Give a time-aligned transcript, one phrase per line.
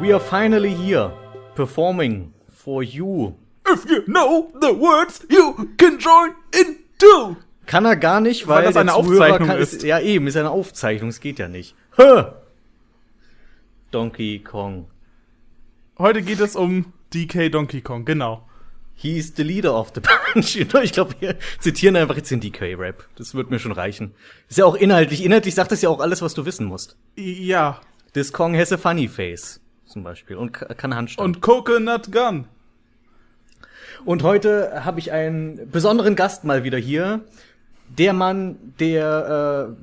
[0.00, 1.10] We are finally here,
[1.56, 3.34] performing for you.
[3.66, 7.36] If you know the words, you can join in too.
[7.66, 9.82] Kann er gar nicht, weil, Weil das eine Aufzeichnung kann, ist.
[9.82, 11.74] Ja, eben, ist eine Aufzeichnung, es geht ja nicht.
[11.96, 12.26] Hä?
[13.90, 14.86] Donkey Kong.
[15.98, 18.48] Heute geht es um DK Donkey Kong, genau.
[18.94, 20.56] He's the leader of the bunch.
[20.82, 23.08] Ich glaube, wir zitieren einfach jetzt den DK-Rap.
[23.16, 24.14] Das wird mir schon reichen.
[24.48, 26.96] Ist ja auch inhaltlich, inhaltlich sagt das ja auch alles, was du wissen musst.
[27.16, 27.80] Ja.
[28.12, 30.36] This Kong has a funny face, zum Beispiel.
[30.36, 31.24] Und ka- kann Handstand.
[31.24, 32.46] Und Coconut Gun.
[34.04, 37.20] Und heute habe ich einen besonderen Gast mal wieder hier.
[37.88, 39.76] Der Mann, der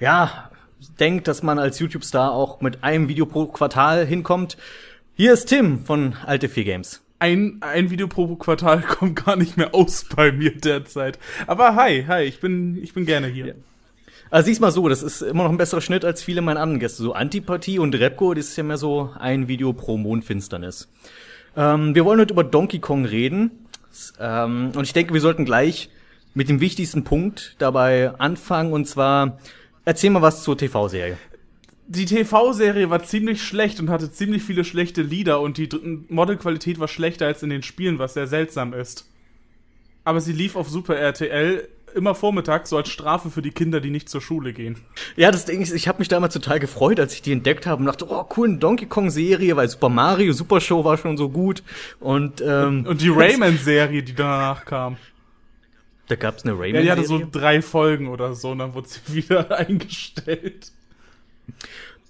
[0.00, 0.50] äh, ja
[0.98, 4.56] denkt, dass man als YouTube-Star auch mit einem Video pro Quartal hinkommt.
[5.14, 7.02] Hier ist Tim von Alte 4 Games.
[7.20, 11.18] Ein, ein Video pro Quartal kommt gar nicht mehr aus bei mir derzeit.
[11.46, 13.46] Aber hi, hi, ich bin, ich bin gerne hier.
[13.48, 13.54] Ja.
[14.32, 16.80] Also siehst mal so, das ist immer noch ein besserer Schnitt als viele meiner anderen
[16.80, 17.02] Gäste.
[17.02, 20.88] So Antipathie und Repco, das ist ja mehr so ein Video pro Mondfinsternis.
[21.54, 23.50] Ähm, wir wollen heute über Donkey Kong reden.
[24.18, 25.90] Ähm, und ich denke, wir sollten gleich
[26.32, 28.72] mit dem wichtigsten Punkt dabei anfangen.
[28.72, 29.38] Und zwar,
[29.84, 31.18] erzähl mal was zur TV-Serie.
[31.88, 35.68] Die TV-Serie war ziemlich schlecht und hatte ziemlich viele schlechte Lieder und die
[36.08, 39.04] Modelqualität war schlechter als in den Spielen, was sehr seltsam ist.
[40.04, 43.90] Aber sie lief auf Super RTL immer vormittags so als Strafe für die Kinder, die
[43.90, 44.76] nicht zur Schule gehen.
[45.16, 47.80] Ja, das Ding ist, ich habe mich damals total gefreut, als ich die entdeckt habe
[47.80, 51.28] und dachte, oh, cool, eine Donkey Kong-Serie, weil Super Mario Super Show war schon so
[51.28, 51.62] gut.
[52.00, 54.96] Und, ähm, Und die Rayman-Serie, die danach kam.
[56.08, 56.82] da gab's eine Ja, Rayman.
[56.82, 60.72] die hatte so drei Folgen oder so und dann wurde sie wieder eingestellt.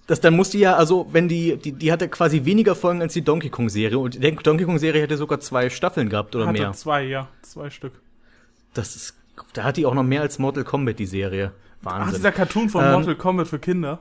[0.08, 3.22] Das, dann musste ja, also, wenn die, die, die hatte quasi weniger Folgen als die
[3.22, 6.60] Donkey Kong Serie und die Donkey Kong Serie hätte sogar zwei Staffeln gehabt oder Hatte
[6.60, 6.72] mehr.
[6.72, 7.92] zwei, ja, zwei Stück.
[8.74, 9.14] Das ist,
[9.54, 11.52] da hat die auch noch mehr als Mortal Kombat, die Serie.
[11.80, 12.16] Ach, Wahnsinn.
[12.16, 14.00] dieser Cartoon von Ähm, Mortal Kombat für Kinder.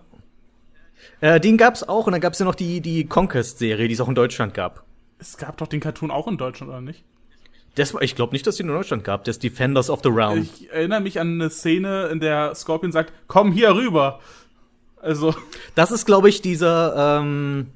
[1.20, 4.10] äh, den gab's auch und dann gab's ja noch die, die Conquest-Serie, die es auch
[4.10, 4.84] in Deutschland gab.
[5.20, 7.04] Es gab doch den Cartoon auch in Deutschland, oder nicht?
[7.76, 10.40] Das ich glaube nicht, dass die in Deutschland gab, das Defenders of the Realm.
[10.42, 14.20] Ich erinnere mich an eine Szene, in der Scorpion sagt, komm hier rüber.
[15.02, 15.34] Also,
[15.76, 17.68] Das ist, glaube ich, dieser, ähm,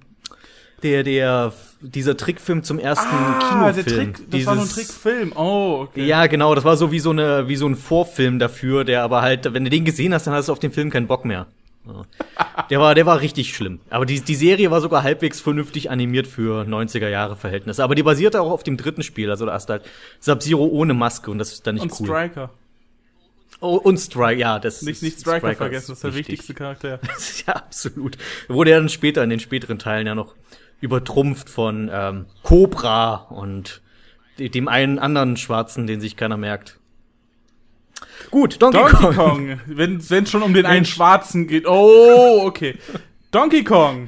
[0.84, 1.53] der, der,
[1.90, 4.13] dieser Trickfilm zum ersten ah, der Kinofilm.
[4.13, 5.34] Trick, das war nur ein Dieses- Trickfilm.
[5.35, 6.06] Oh, okay.
[6.06, 9.22] Ja, genau, das war so wie so eine, wie so ein Vorfilm dafür, der aber
[9.22, 11.47] halt, wenn du den gesehen hast, dann hast du auf den Film keinen Bock mehr.
[11.88, 12.03] Ja.
[12.72, 13.79] Der war, der war richtig schlimm.
[13.91, 17.84] Aber die, die Serie war sogar halbwegs vernünftig animiert für 90er Jahre Verhältnisse.
[17.84, 19.84] Aber die basierte auch auf dem dritten Spiel, also da hast du halt
[20.19, 22.07] Sub-Zero ohne Maske und das ist dann nicht Und cool.
[22.07, 22.50] Striker.
[23.62, 26.29] Oh, und Strike, ja, das Nicht, ist- nicht Striker, ist vergessen, das ist der wichtig.
[26.40, 27.00] wichtigste Charakter.
[27.47, 28.17] ja, absolut.
[28.47, 30.34] Wurde ja dann später in den späteren Teilen ja noch
[30.85, 33.81] übertrumpft von ähm, Cobra und
[34.40, 36.79] de- dem einen anderen Schwarzen, den sich keiner merkt.
[38.31, 39.13] Gut, Donkey, Donkey Kong.
[39.16, 40.85] Kong, wenn es schon um den einen.
[40.85, 41.66] Schwarzen geht.
[41.68, 42.78] Oh, okay.
[43.31, 44.07] Donkey Kong.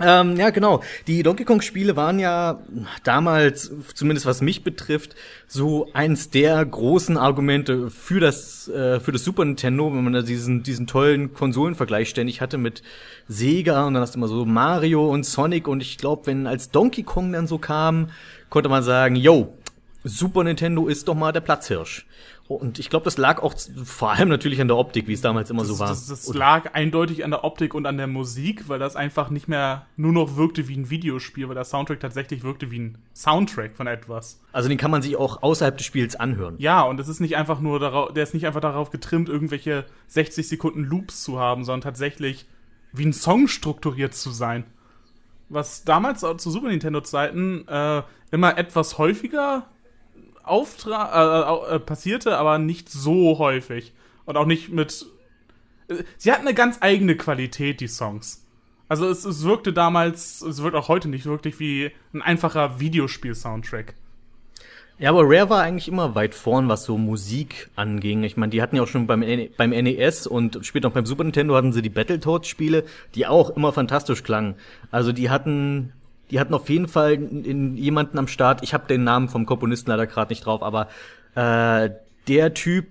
[0.00, 0.82] Ähm, ja, genau.
[1.06, 2.60] Die Donkey Kong-Spiele waren ja
[3.04, 5.14] damals, zumindest was mich betrifft,
[5.46, 10.22] so eins der großen Argumente für das, äh, für das Super Nintendo, wenn man da
[10.22, 12.82] diesen, diesen tollen Konsolenvergleich ständig hatte mit
[13.28, 16.70] Sega und dann hast du immer so Mario und Sonic und ich glaube, wenn als
[16.70, 18.08] Donkey Kong dann so kam,
[18.50, 19.56] konnte man sagen, yo,
[20.02, 22.04] Super Nintendo ist doch mal der Platzhirsch.
[22.46, 25.48] Und ich glaube, das lag auch vor allem natürlich an der Optik, wie es damals
[25.48, 25.88] immer so war.
[25.88, 29.48] Das, das lag eindeutig an der Optik und an der Musik, weil das einfach nicht
[29.48, 33.74] mehr nur noch wirkte wie ein Videospiel, weil der Soundtrack tatsächlich wirkte wie ein Soundtrack
[33.76, 34.42] von etwas.
[34.52, 36.56] also den kann man sich auch außerhalb des Spiels anhören.
[36.58, 39.86] Ja, und es ist nicht einfach nur darauf, der ist nicht einfach darauf getrimmt, irgendwelche
[40.08, 42.46] 60 Sekunden Loops zu haben, sondern tatsächlich
[42.92, 44.64] wie ein Song strukturiert zu sein.
[45.48, 49.66] Was damals auch zu Super Nintendo-Zeiten äh, immer etwas häufiger
[50.44, 53.92] auftra äh, au- äh, passierte, aber nicht so häufig.
[54.24, 55.06] Und auch nicht mit.
[55.88, 58.46] äh, Sie hatten eine ganz eigene Qualität, die Songs.
[58.88, 63.94] Also es, es wirkte damals, es wirkt auch heute nicht wirklich wie ein einfacher Videospiel-Soundtrack.
[64.98, 68.22] Ja, aber Rare war eigentlich immer weit vorn, was so Musik anging.
[68.22, 71.06] Ich meine, die hatten ja auch schon beim, N beim NES und später noch beim
[71.06, 72.84] Super Nintendo hatten sie die Battletoads-Spiele,
[73.16, 74.54] die auch immer fantastisch klangen.
[74.92, 75.92] Also die hatten,
[76.30, 78.62] die hatten auf jeden Fall in, in jemanden am Start.
[78.62, 80.88] Ich habe den Namen vom Komponisten leider gerade nicht drauf, aber
[81.34, 81.90] äh,
[82.28, 82.86] der Typ,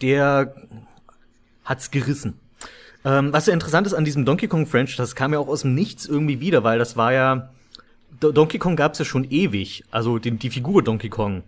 [0.00, 0.54] der
[1.64, 2.38] hat's gerissen.
[3.04, 5.62] Ähm, was ja interessant ist an diesem Donkey Kong Franchise, das kam ja auch aus
[5.62, 7.50] dem Nichts irgendwie wieder, weil das war ja
[8.20, 11.42] Do Donkey Kong gab's ja schon ewig, also die, die Figur Donkey Kong.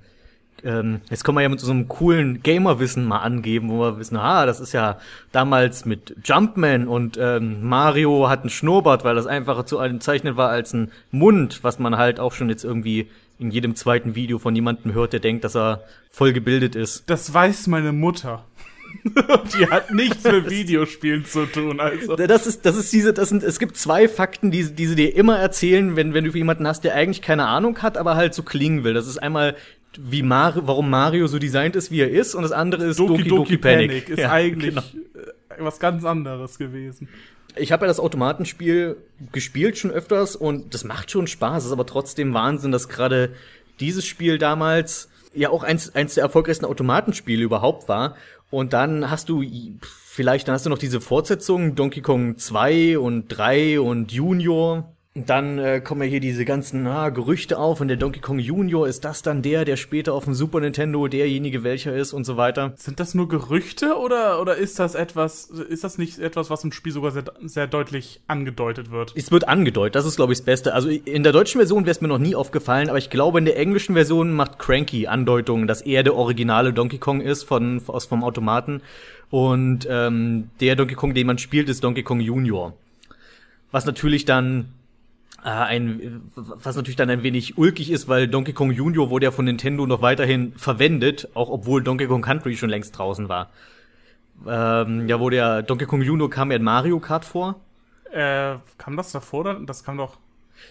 [0.65, 4.17] Ähm, jetzt können wir ja mit so einem coolen Gamer-Wissen mal angeben, wo wir wissen,
[4.17, 4.99] ah, das ist ja
[5.33, 10.49] damals mit Jumpman und ähm, Mario hat einen Schnurrbart, weil das einfacher zu zeichnen war
[10.49, 13.09] als ein Mund, was man halt auch schon jetzt irgendwie
[13.39, 17.05] in jedem zweiten Video von jemandem hört, der denkt, dass er voll gebildet ist.
[17.09, 18.45] Das weiß meine Mutter.
[19.59, 22.17] die hat nichts mit Videospielen zu tun, also.
[22.17, 25.15] Das ist, das ist diese, das sind, es gibt zwei Fakten, die, die sie dir
[25.17, 28.43] immer erzählen, wenn, wenn du jemanden hast, der eigentlich keine Ahnung hat, aber halt so
[28.43, 28.95] klingen will.
[28.95, 29.57] Das ist einmal,
[30.03, 33.25] wie Mario, warum Mario so designt ist, wie er ist, und das andere ist Doki
[33.25, 33.89] Doki, Doki Panic.
[33.89, 34.87] Panic ist ja, eigentlich genau.
[35.15, 37.09] Äh, was ganz anderes gewesen.
[37.57, 38.97] Ich habe ja das Automatenspiel
[39.33, 43.31] gespielt schon öfters und das macht schon Spaß, es ist aber trotzdem Wahnsinn, dass gerade
[43.81, 48.17] dieses Spiel damals ja auch eins, eins der erfolgreichsten Automatenspiele überhaupt war.
[48.51, 49.43] Und dann hast du
[50.05, 54.94] vielleicht, dann hast du noch diese Fortsetzungen, Donkey Kong 2 und 3 und Junior.
[55.17, 58.41] Und dann äh, kommen ja hier diese ganzen ah, Gerüchte auf und der Donkey Kong
[58.41, 62.25] Junior ist das dann der, der später auf dem Super Nintendo derjenige welcher ist und
[62.25, 62.73] so weiter.
[62.75, 66.73] Sind das nur Gerüchte oder, oder ist das etwas, ist das nicht etwas, was im
[66.73, 69.13] Spiel sogar sehr, sehr deutlich angedeutet wird?
[69.15, 70.75] Es wird angedeutet, das ist glaube ich das Beste.
[70.75, 73.45] Also in der deutschen Version wäre es mir noch nie aufgefallen, aber ich glaube in
[73.45, 78.07] der englischen Version macht Cranky Andeutungen, dass er der originale Donkey Kong ist von, aus
[78.07, 78.83] vom Automaten
[79.31, 82.73] und ähm, der Donkey Kong, den man spielt, ist Donkey Kong Junior.
[83.71, 84.71] Was natürlich dann
[85.51, 89.45] ein, was natürlich dann ein wenig ulkig ist, weil Donkey Kong Junior wurde ja von
[89.45, 93.51] Nintendo noch weiterhin verwendet, auch obwohl Donkey Kong Country schon längst draußen war.
[94.47, 97.61] Ähm, ja, wo der Donkey Kong Junior kam ja in Mario Kart vor.
[98.11, 99.67] Äh, kam das davor dann?
[99.67, 100.19] Das kam doch.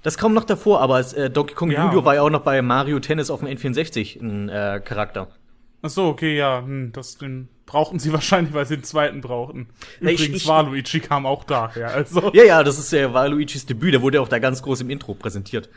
[0.01, 2.41] Das kam noch davor, aber es, äh, Donkey Kong ja, Junior war ja auch noch
[2.41, 5.27] bei Mario Tennis auf dem N64 ein äh, Charakter.
[5.83, 9.67] Ach so, okay, ja, hm, das den brauchten sie wahrscheinlich, weil sie den zweiten brauchten.
[9.99, 11.89] Übrigens, ich, ich, Waluigi kam auch daher.
[11.89, 12.31] Also.
[12.33, 14.89] Ja, ja, das ist ja Waluigis Debüt, der wurde ja auch da ganz groß im
[14.89, 15.69] Intro präsentiert.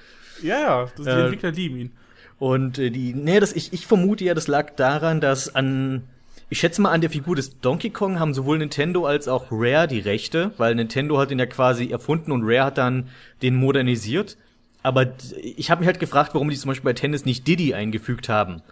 [0.42, 1.90] Ja, ja, das, die äh, Entwickler lieben ihn.
[2.38, 6.04] Und äh, die, nee, das, ich, ich vermute ja, das lag daran, dass an,
[6.50, 9.88] ich schätze mal, an der Figur des Donkey Kong haben sowohl Nintendo als auch Rare
[9.88, 13.08] die Rechte, weil Nintendo hat ihn ja quasi erfunden und Rare hat dann
[13.42, 14.36] den modernisiert.
[14.82, 15.06] Aber
[15.42, 18.62] ich habe mich halt gefragt, warum die zum Beispiel bei Tennis nicht Diddy eingefügt haben.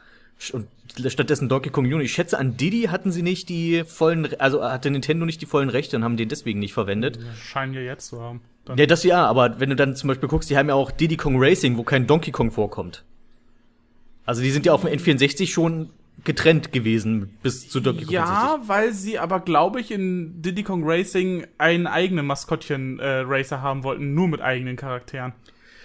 [0.53, 0.69] Und
[1.07, 2.03] stattdessen Donkey Kong Jr.
[2.03, 5.69] Ich schätze, an Diddy hatten sie nicht die vollen, also hatte Nintendo nicht die vollen
[5.69, 7.19] Rechte und haben den deswegen nicht verwendet.
[7.43, 8.41] Scheinen ja jetzt zu haben.
[8.65, 10.91] Dann ja, das ja, aber wenn du dann zum Beispiel guckst, die haben ja auch
[10.91, 13.05] Diddy Kong Racing, wo kein Donkey Kong vorkommt.
[14.25, 15.91] Also die sind ja auf dem N64 schon
[16.25, 18.15] getrennt gewesen bis zu Donkey Kong.
[18.15, 23.85] Ja, weil sie aber, glaube ich, in Diddy Kong Racing einen eigenen Maskottchen-Racer äh, haben
[23.85, 25.33] wollten, nur mit eigenen Charakteren.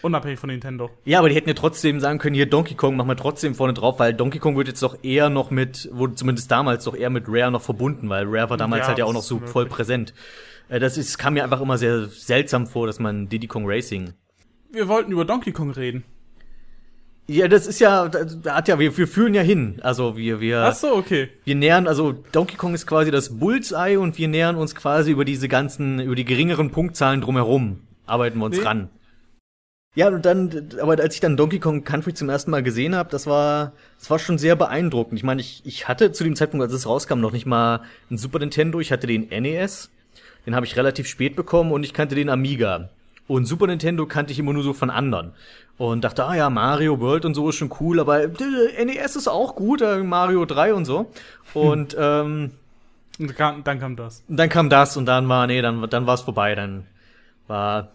[0.01, 0.89] Unabhängig von Nintendo.
[1.05, 3.73] Ja, aber die hätten ja trotzdem sagen können, hier Donkey Kong machen wir trotzdem vorne
[3.73, 7.09] drauf, weil Donkey Kong wird jetzt doch eher noch mit, wurde zumindest damals doch eher
[7.09, 9.65] mit Rare noch verbunden, weil Rare war damals ja, halt ja auch noch so voll
[9.65, 10.13] präsent.
[10.69, 14.13] Äh, das ist, kam mir einfach immer sehr seltsam vor, dass man Diddy Kong Racing.
[14.71, 16.03] Wir wollten über Donkey Kong reden.
[17.27, 19.79] Ja, das ist ja, da hat ja, wir, wir führen ja hin.
[19.83, 20.63] Also wir, wir.
[20.63, 21.29] Ach so, okay.
[21.43, 25.25] Wir nähern, also Donkey Kong ist quasi das Bullseye und wir nähern uns quasi über
[25.25, 27.81] diese ganzen, über die geringeren Punktzahlen drumherum.
[28.07, 28.63] Arbeiten wir uns nee.
[28.63, 28.89] ran.
[29.95, 33.09] Ja, und dann, aber als ich dann Donkey Kong Country zum ersten Mal gesehen habe,
[33.09, 35.17] das war, das war schon sehr beeindruckend.
[35.17, 37.81] Ich meine, ich, ich hatte zu dem Zeitpunkt, als es rauskam, noch nicht mal
[38.11, 38.79] ein Super Nintendo.
[38.79, 39.89] Ich hatte den NES,
[40.45, 42.89] den habe ich relativ spät bekommen und ich kannte den Amiga.
[43.27, 45.33] Und Super Nintendo kannte ich immer nur so von anderen.
[45.77, 49.27] Und dachte, ah ja, Mario World und so ist schon cool, aber äh, NES ist
[49.27, 51.11] auch gut, äh, Mario 3 und so.
[51.53, 52.51] Und ähm,
[53.17, 54.23] dann kam das.
[54.27, 56.53] Dann kam das und dann war, nee, dann, dann war es vorbei.
[56.55, 56.85] Dann
[57.47, 57.89] war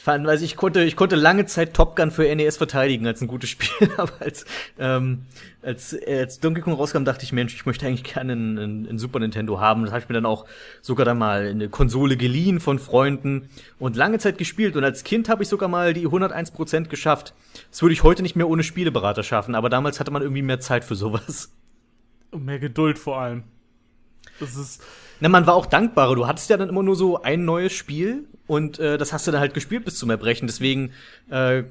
[0.00, 3.20] ich fand, also ich konnte, ich konnte lange Zeit Top Gun für NES verteidigen als
[3.20, 4.46] ein gutes Spiel, aber als,
[4.78, 5.26] ähm,
[5.60, 8.98] als, als Donkey Kong rauskam, dachte ich, Mensch, ich möchte eigentlich gerne ein, ein, ein
[8.98, 9.82] Super Nintendo haben.
[9.82, 10.46] Das habe ich mir dann auch
[10.80, 14.74] sogar dann mal eine Konsole geliehen von Freunden und lange Zeit gespielt.
[14.74, 17.34] Und als Kind habe ich sogar mal die 101% geschafft.
[17.70, 20.60] Das würde ich heute nicht mehr ohne Spieleberater schaffen, aber damals hatte man irgendwie mehr
[20.60, 21.52] Zeit für sowas.
[22.30, 23.42] Und mehr Geduld vor allem.
[24.38, 24.82] Das ist.
[25.20, 26.14] Na, man war auch dankbarer.
[26.14, 29.30] Du hattest ja dann immer nur so ein neues Spiel und äh, das hast du
[29.30, 30.46] dann halt gespielt bis zum Erbrechen.
[30.46, 30.92] Deswegen
[31.30, 31.64] äh,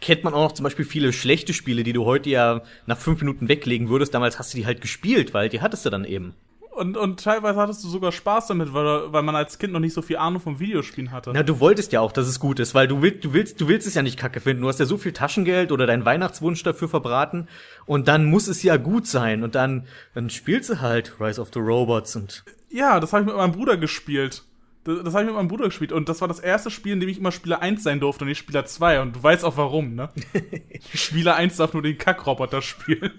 [0.00, 3.20] kennt man auch noch zum Beispiel viele schlechte Spiele, die du heute ja nach fünf
[3.20, 4.12] Minuten weglegen würdest.
[4.12, 6.34] Damals hast du die halt gespielt, weil die hattest du dann eben.
[6.82, 9.94] Und, und teilweise hattest du sogar Spaß damit, weil, weil man als Kind noch nicht
[9.94, 11.30] so viel Ahnung vom Videospielen hatte.
[11.32, 13.68] Na, du wolltest ja auch, dass es gut ist, weil du willst, du willst, du
[13.68, 14.62] willst es ja nicht kacke finden.
[14.62, 17.46] Du hast ja so viel Taschengeld oder deinen Weihnachtswunsch dafür verbraten
[17.86, 21.50] und dann muss es ja gut sein und dann, dann spielst du halt Rise of
[21.54, 22.42] the Robots und.
[22.68, 24.42] Ja, das habe ich mit meinem Bruder gespielt.
[24.82, 27.00] Das, das habe ich mit meinem Bruder gespielt und das war das erste Spiel, in
[27.00, 29.56] dem ich immer Spieler 1 sein durfte und nicht Spieler 2 und du weißt auch
[29.56, 30.08] warum, ne?
[30.94, 33.12] Spieler 1 darf nur den Kackroboter spielen.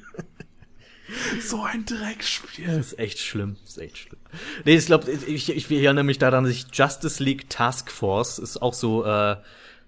[1.41, 2.65] So ein Dreckspiel.
[2.65, 3.58] Das ist echt schlimm.
[3.62, 4.20] Das ist echt schlimm.
[4.65, 8.62] Nee, ich glaube, ich, ich erinnere mich daran, dass ich Justice League Task Force ist
[8.62, 9.36] auch so äh,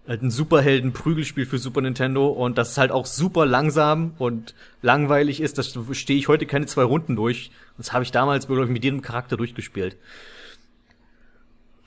[0.07, 5.57] ein Superhelden-Prügelspiel für Super Nintendo und das ist halt auch super langsam und langweilig ist.
[5.57, 7.51] Das stehe ich heute keine zwei Runden durch.
[7.77, 9.97] Das habe ich damals ich, mit jedem Charakter durchgespielt.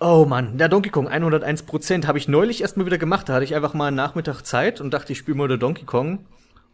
[0.00, 3.28] Oh Mann, der Donkey Kong 101% habe ich neulich erst mal wieder gemacht.
[3.28, 5.84] Da hatte ich einfach mal einen Nachmittag Zeit und dachte, ich spiele mal der Donkey
[5.84, 6.26] Kong.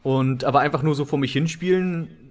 [0.03, 2.24] Und aber einfach nur so vor mich hinspielen,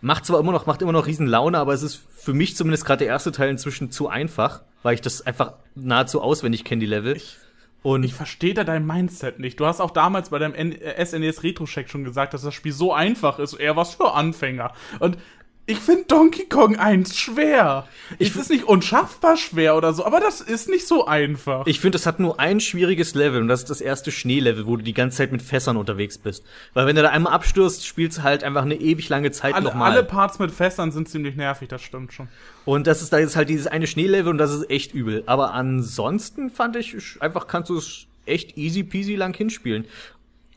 [0.00, 2.84] macht zwar immer noch, macht immer noch riesen Laune, aber es ist für mich zumindest
[2.84, 6.86] gerade der erste Teil inzwischen zu einfach, weil ich das einfach nahezu auswendig kenne, die
[6.86, 7.16] Level.
[7.16, 7.36] Ich,
[7.82, 9.60] und ich verstehe da dein Mindset nicht.
[9.60, 12.92] Du hast auch damals bei deinem SNES Retro Check schon gesagt, dass das Spiel so
[12.92, 14.72] einfach ist, eher was für Anfänger.
[14.98, 15.18] Und
[15.68, 17.88] ich finde Donkey Kong 1 schwer.
[18.20, 21.66] Ich es ist nicht unschaffbar schwer oder so, aber das ist nicht so einfach.
[21.66, 24.76] Ich finde, es hat nur ein schwieriges Level und das ist das erste Schneelevel, wo
[24.76, 26.44] du die ganze Zeit mit Fässern unterwegs bist.
[26.72, 29.64] Weil wenn du da einmal abstürzt, spielst du halt einfach eine ewig lange Zeit alle,
[29.64, 29.90] nochmal.
[29.90, 32.28] Alle Parts mit Fässern sind ziemlich nervig, das stimmt schon.
[32.64, 35.24] Und das ist da jetzt halt dieses eine Schneelevel und das ist echt übel.
[35.26, 39.86] Aber ansonsten fand ich einfach kannst du es echt easy peasy lang hinspielen.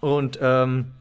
[0.02, 0.92] Und ähm,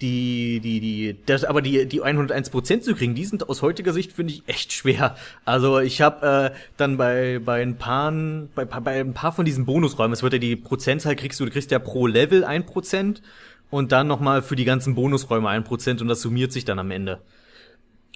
[0.00, 4.12] die, die, die, das, aber die, die 101% zu kriegen, die sind aus heutiger Sicht,
[4.12, 5.16] finde ich, echt schwer.
[5.44, 8.12] Also ich habe äh, dann bei, bei ein paar,
[8.54, 11.50] bei, bei ein paar von diesen Bonusräumen, es wird ja die Prozentzahl kriegst du, du
[11.50, 13.22] kriegst ja pro Level ein Prozent
[13.70, 16.90] und dann nochmal für die ganzen Bonusräume ein Prozent und das summiert sich dann am
[16.90, 17.20] Ende.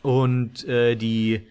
[0.02, 1.42] Und äh, die,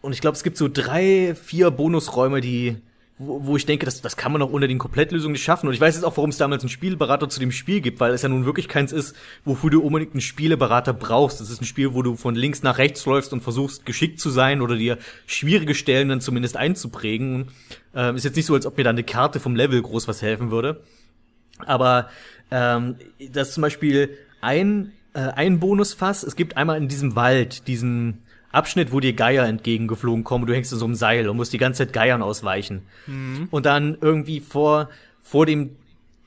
[0.00, 2.76] und ich glaube, es gibt so drei, vier Bonusräume, die
[3.18, 5.66] wo, wo ich denke, das, das kann man auch unter den Komplettlösungen nicht schaffen.
[5.66, 8.12] Und ich weiß jetzt auch, warum es damals einen Spielberater zu dem Spiel gibt, weil
[8.12, 11.40] es ja nun wirklich keins ist, wofür du unbedingt einen Spieleberater brauchst.
[11.40, 14.30] Das ist ein Spiel, wo du von links nach rechts läufst und versuchst, geschickt zu
[14.30, 17.48] sein oder dir schwierige Stellen dann zumindest einzuprägen.
[17.94, 20.22] Ähm, ist jetzt nicht so, als ob mir da eine Karte vom Level groß was
[20.22, 20.82] helfen würde.
[21.66, 22.08] Aber
[22.52, 22.96] ähm,
[23.32, 26.22] das ist zum Beispiel ein, äh, ein Bonusfass.
[26.22, 30.72] Es gibt einmal in diesem Wald diesen Abschnitt, wo dir Geier entgegengeflogen kommen, du hängst
[30.72, 32.82] in so einem Seil und musst die ganze Zeit Geiern ausweichen.
[33.06, 33.48] Mhm.
[33.50, 34.88] Und dann irgendwie vor,
[35.22, 35.76] vor dem,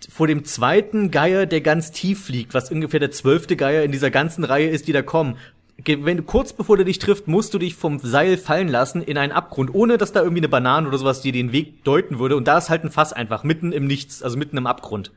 [0.10, 4.12] vor dem zweiten Geier, der ganz tief fliegt, was ungefähr der zwölfte Geier in dieser
[4.12, 5.38] ganzen Reihe ist, die da kommen.
[5.84, 9.18] Wenn du kurz bevor der dich trifft, musst du dich vom Seil fallen lassen in
[9.18, 12.36] einen Abgrund, ohne dass da irgendwie eine Banane oder sowas dir den Weg deuten würde.
[12.36, 15.12] Und da ist halt ein Fass einfach, mitten im Nichts, also mitten im Abgrund.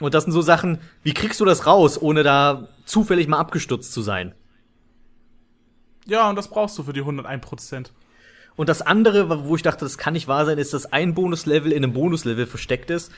[0.00, 3.92] Und das sind so Sachen, wie kriegst du das raus, ohne da zufällig mal abgestürzt
[3.92, 4.34] zu sein?
[6.06, 7.86] Ja, und das brauchst du für die 101%.
[8.56, 11.72] Und das andere, wo ich dachte, das kann nicht wahr sein, ist, dass ein Bonuslevel
[11.72, 13.10] in einem Bonuslevel versteckt ist.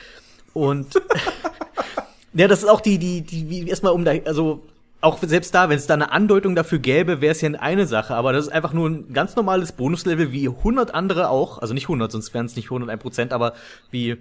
[0.55, 0.95] Und
[2.35, 4.67] ja, das ist auch die, die, die, wie erstmal um da, also
[5.03, 8.15] auch selbst da, wenn es da eine Andeutung dafür gäbe, wäre es ja eine Sache,
[8.15, 11.85] aber das ist einfach nur ein ganz normales Bonuslevel, wie 100 andere auch, also nicht
[11.85, 13.53] 100, sonst wären es nicht 101 Prozent, aber
[13.91, 14.17] wie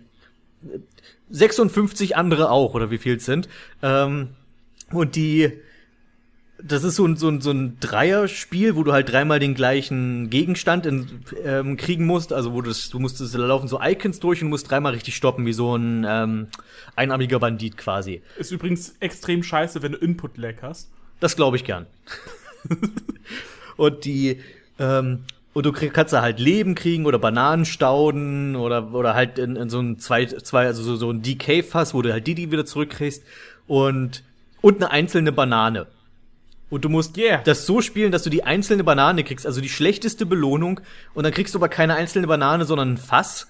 [1.29, 3.47] 56 andere auch, oder wie viel es sind.
[3.81, 4.29] Ähm,
[4.91, 5.53] und die,
[6.57, 10.29] das ist so ein, so ein, so ein Dreierspiel, wo du halt dreimal den gleichen
[10.29, 11.07] Gegenstand in,
[11.43, 12.31] ähm, kriegen musst.
[12.31, 15.15] Also wo du das, du musst, da laufen so Icons durch und musst dreimal richtig
[15.15, 16.47] stoppen, wie so ein ähm,
[16.95, 18.21] einarmiger Bandit quasi.
[18.37, 20.89] Ist übrigens extrem scheiße, wenn du Input-Lag hast.
[21.19, 21.87] Das glaube ich gern.
[23.77, 24.39] und die,
[24.79, 29.55] ähm, und du krieg, kannst da halt Leben kriegen oder Bananenstauden oder, oder halt in,
[29.55, 32.51] in so ein zwei, zwei, also so, so ein DK-Fass, wo du halt die, die
[32.51, 33.23] wieder zurückkriegst
[33.67, 34.23] und,
[34.61, 35.87] und eine einzelne Banane.
[36.69, 37.41] Und du musst yeah.
[37.43, 40.81] das so spielen, dass du die einzelne Banane kriegst, also die schlechteste Belohnung.
[41.13, 43.47] Und dann kriegst du aber keine einzelne Banane, sondern ein Fass.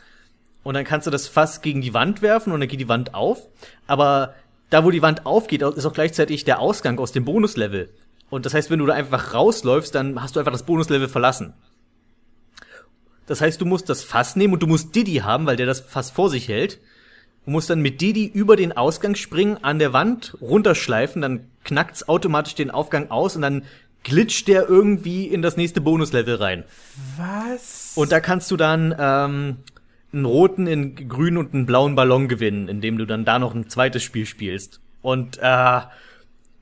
[0.63, 3.13] Und dann kannst du das Fass gegen die Wand werfen und dann geht die Wand
[3.13, 3.47] auf.
[3.87, 4.33] Aber
[4.69, 7.89] da, wo die Wand aufgeht, ist auch gleichzeitig der Ausgang aus dem Bonuslevel.
[8.29, 11.53] Und das heißt, wenn du da einfach rausläufst, dann hast du einfach das Bonuslevel verlassen.
[13.27, 15.79] Das heißt, du musst das Fass nehmen und du musst Diddy haben, weil der das
[15.79, 16.79] Fass vor sich hält.
[17.45, 22.09] Du musst dann mit Didi über den Ausgang springen, an der Wand runterschleifen, dann knackt's
[22.09, 23.63] automatisch den Aufgang aus und dann
[24.03, 26.63] glitscht der irgendwie in das nächste Bonuslevel rein.
[27.17, 27.93] Was?
[27.95, 29.57] Und da kannst du dann ähm,
[30.13, 33.69] einen roten, einen grünen und einen blauen Ballon gewinnen, indem du dann da noch ein
[33.69, 34.79] zweites Spiel spielst.
[35.01, 35.81] Und äh,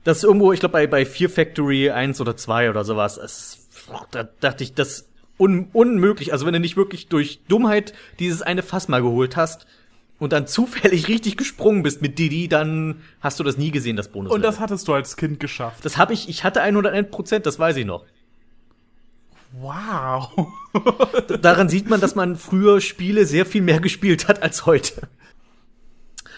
[0.04, 3.16] das ist irgendwo, ich glaube, bei, bei Fear Factory 1 oder 2 oder sowas.
[3.16, 3.68] Es,
[4.10, 6.32] da dachte ich, das un unmöglich.
[6.32, 9.66] Also wenn du nicht wirklich durch Dummheit dieses eine Fass mal geholt hast,
[10.18, 14.08] und dann zufällig richtig gesprungen bist mit Didi, dann hast du das nie gesehen, das
[14.08, 14.32] Bonus.
[14.32, 15.84] Und das hattest du als Kind geschafft.
[15.84, 18.04] Das habe ich, ich hatte 101 Prozent, das weiß ich noch.
[19.60, 20.48] Wow.
[21.40, 25.08] Daran sieht man, dass man früher Spiele sehr viel mehr gespielt hat als heute.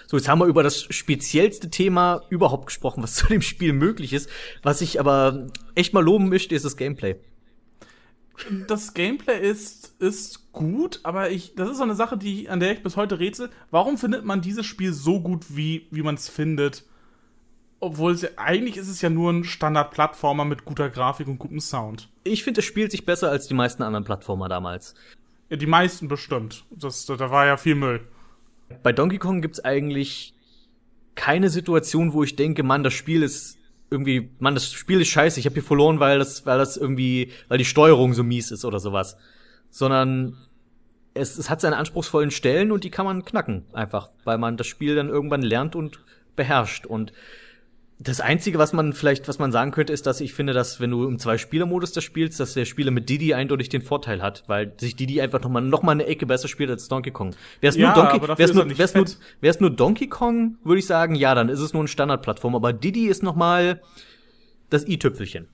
[0.07, 4.13] So, jetzt haben wir über das speziellste Thema überhaupt gesprochen, was zu dem Spiel möglich
[4.13, 4.29] ist.
[4.63, 7.17] Was ich aber echt mal loben möchte, ist das Gameplay
[8.67, 12.73] das Gameplay ist, ist gut, aber ich, das ist so eine Sache, die, an der
[12.73, 13.51] ich bis heute rätsel.
[13.71, 16.85] Warum findet man dieses Spiel so gut, wie, wie man es findet?
[17.79, 21.61] Obwohl es ja, eigentlich ist es ja nur ein Standard-Plattformer mit guter Grafik und gutem
[21.61, 22.09] Sound.
[22.25, 24.95] Ich finde, es spielt sich besser als die meisten anderen Plattformer damals.
[25.51, 26.65] Ja, die meisten bestimmt.
[26.71, 28.01] Das, da war ja viel Müll.
[28.83, 30.35] Bei Donkey Kong gibt's eigentlich
[31.15, 33.59] keine Situation, wo ich denke, Mann, das Spiel ist
[33.91, 37.31] irgendwie, man, das Spiel ist scheiße, ich habe hier verloren, weil das, weil das irgendwie,
[37.49, 39.17] weil die Steuerung so mies ist oder sowas.
[39.77, 40.39] Sondern
[41.13, 44.67] es, es hat seine anspruchsvollen Stellen und die kann man knacken, einfach, weil man das
[44.67, 46.01] Spiel dann irgendwann lernt und
[46.35, 46.87] beherrscht.
[46.87, 47.13] Und
[47.99, 50.91] Das Einzige, was man vielleicht, was man sagen könnte, ist, dass ich finde, dass wenn
[50.91, 54.73] du im Zwei-Spieler-Modus das spielst, dass der Spieler mit Didi eindeutig den Vorteil hat, weil
[54.79, 57.35] sich Didi einfach noch mal, noch mal eine Ecke besser spielt als Donkey Kong.
[57.61, 59.05] Wär's Ja, nur Donkey, wär's nur, wär's nur,
[59.43, 62.73] wär's nur Donkey Kong, würde ich sagen, ja, dann ist es nur eine Standardplattform, aber
[62.73, 63.83] Didi ist noch mal
[64.71, 65.49] das i-Tüpfelchen.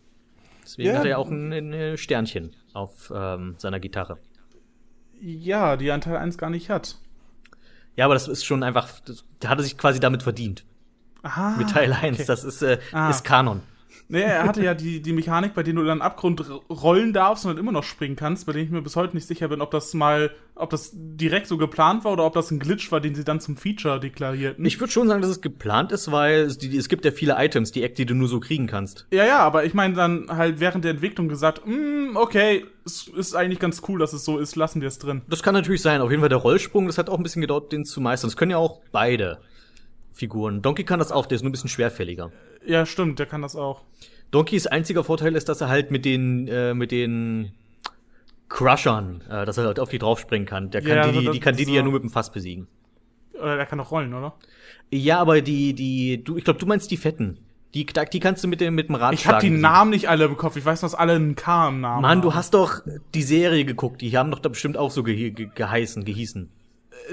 [0.65, 0.97] Deswegen Ja.
[0.99, 4.19] hat er ja auch ein, ein Sternchen auf ähm, seiner Gitarre.
[5.21, 6.97] Ja, die Anteil 1 gar nicht hat.
[7.97, 10.65] Ja, aber das ist schon einfach, das, der hatte sich quasi damit verdient.
[11.23, 11.57] Aha.
[11.57, 12.17] Mit Teil 1.
[12.19, 12.25] okay.
[12.27, 13.11] Das ist, äh, Ah.
[13.11, 13.63] ist Kanon.
[14.13, 17.53] Nee, er hatte ja die, die Mechanik, bei der du dann Abgrund rollen darfst und
[17.53, 19.71] dann immer noch springen kannst, bei der ich mir bis heute nicht sicher bin, ob
[19.71, 23.15] das mal, ob das direkt so geplant war oder ob das ein Glitch war, den
[23.15, 24.67] sie dann zum Feature deklarierten.
[24.67, 27.37] Ich würde schon sagen, dass es geplant ist, weil es, die, es gibt ja viele
[27.39, 29.07] Items, die Eck, die du nur so kriegen kannst.
[29.11, 33.35] ja, ja, aber ich meine dann halt während der Entwicklung gesagt, "Mm, okay, es ist
[33.35, 35.23] eigentlich ganz cool, dass es so ist, lassen wir es drin.
[35.31, 36.03] Das kann natürlich sein.
[36.03, 38.29] Auf jeden Fall der Rollsprung, das hat auch ein bisschen gedauert, den zu meistern.
[38.29, 39.39] Das können ja auch beide
[40.13, 40.63] Figuren.
[40.63, 42.31] Donkey kann das auch, der ist nur ein bisschen schwerfälliger.
[42.65, 43.83] Ja, stimmt, der kann das auch.
[44.31, 47.53] Donkeys einziger Vorteil ist, dass er halt mit den, äh, mit den
[48.49, 50.71] Crushern, äh, dass er halt auf die draufspringen kann.
[50.71, 52.67] Der kann Ja, die, also die, kann die, die ja nur mit dem Fass besiegen.
[53.35, 54.35] Oder der kann auch rollen, oder?
[54.91, 57.39] Ja, aber die, die, du, ich glaube, du meinst die Fetten.
[57.75, 59.49] Die, die kannst du mit dem, mit dem Rad Ich habe die.
[59.49, 60.57] Namen nicht alle im Kopf.
[60.57, 62.23] Ich weiß, dass alle einen K im Namen Mann, haben.
[62.23, 62.83] du hast doch
[63.15, 64.03] die Serie geguckt.
[64.03, 66.51] Die haben doch da bestimmt auch so ge ge geheißen, gehießen.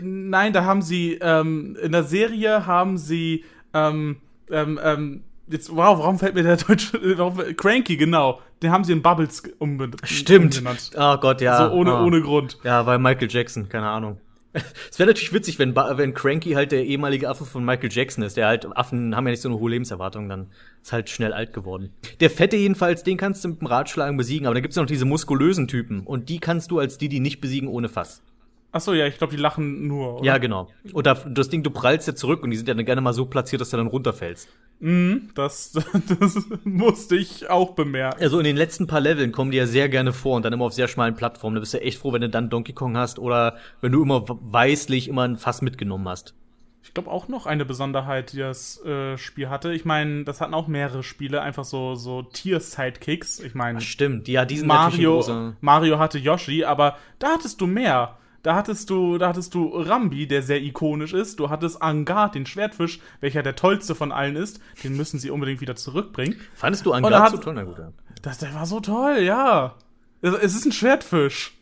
[0.01, 3.43] Nein, da haben sie, ähm, in der Serie haben sie,
[3.74, 4.17] ähm,
[4.51, 8.39] ähm, ähm, jetzt, wow, warum fällt mir der deutsche, warum, Cranky, genau.
[8.62, 10.58] Den haben sie in Bubbles ge- umbe Stimmt.
[10.58, 10.91] umbenannt.
[10.98, 11.69] Oh Gott, ja.
[11.69, 12.03] So ohne, Ah.
[12.03, 12.58] ohne Grund.
[12.63, 14.17] Ja, weil Michael Jackson, keine Ahnung.
[14.91, 18.36] Es wäre natürlich witzig, wenn, wenn Cranky halt der ehemalige Affe von Michael Jackson ist.
[18.36, 20.48] Der halt, Affen haben ja nicht so eine hohe Lebenserwartung, dann
[20.81, 21.93] ist halt schnell alt geworden.
[22.19, 24.88] Der Fette jedenfalls, den kannst du mit dem Ratschlagen besiegen, aber dann gibt's ja noch
[24.89, 26.01] diese muskulösen Typen.
[26.01, 28.24] Und die kannst du als die, die nicht besiegen, ohne Fass.
[28.71, 30.25] Ach so, ja, ich glaube, die lachen nur, oder?
[30.25, 30.69] Ja, genau.
[30.93, 33.13] Und da, das Ding, du prallst ja zurück und die sind ja dann gerne mal
[33.13, 34.47] so platziert, dass du dann runterfällst.
[34.79, 35.71] Mhm, das,
[36.19, 38.21] das musste ich auch bemerken.
[38.21, 40.65] Also in den letzten paar Leveln kommen die ja sehr gerne vor und dann immer
[40.65, 41.55] auf sehr schmalen Plattformen.
[41.55, 44.23] Da bist du echt froh, wenn du dann Donkey Kong hast oder wenn du immer
[44.27, 46.35] weißlich immer ein Fass mitgenommen hast.
[46.83, 49.73] Ich glaube auch noch eine Besonderheit, die das äh, Spiel hatte.
[49.73, 53.41] Ich meine, das hatten auch mehrere Spiele, einfach so, so Tier-Sidekicks.
[53.41, 55.53] Ich meine, Stimmt, ja, die sind natürlich ein Mario.
[55.61, 58.17] Mario hatte Yoshi, aber da hattest du mehr.
[58.43, 61.39] Da hattest du, da hattest du Rambi, der sehr ikonisch ist.
[61.39, 64.61] Du hattest Angard, den Schwertfisch, welcher der tollste von allen ist.
[64.83, 66.35] Den müssen sie unbedingt wieder zurückbringen.
[66.55, 67.53] Fandest du hat- so toll?
[67.55, 67.91] Na gut, ja.
[68.21, 69.75] Das, der war so toll, ja.
[70.21, 71.53] Es, es ist ein Schwertfisch.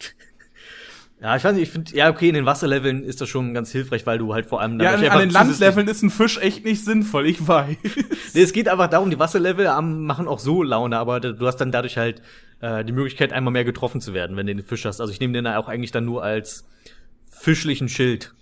[1.20, 3.72] Ja, ich weiß nicht, ich finde, ja, okay, in den Wasserleveln ist das schon ganz
[3.72, 6.64] hilfreich, weil du halt vor allem Ja, an, an den Landleveln ist ein Fisch echt
[6.64, 7.76] nicht sinnvoll, ich weiß.
[8.36, 11.72] Nee, es geht einfach darum, die Wasserlevel machen auch so Laune, aber du hast dann
[11.72, 12.22] dadurch halt
[12.62, 15.00] äh, die Möglichkeit, einmal mehr getroffen zu werden, wenn du den Fisch hast.
[15.02, 16.68] Also ich nehme den auch eigentlich dann nur als
[17.30, 18.34] fischlichen Schild.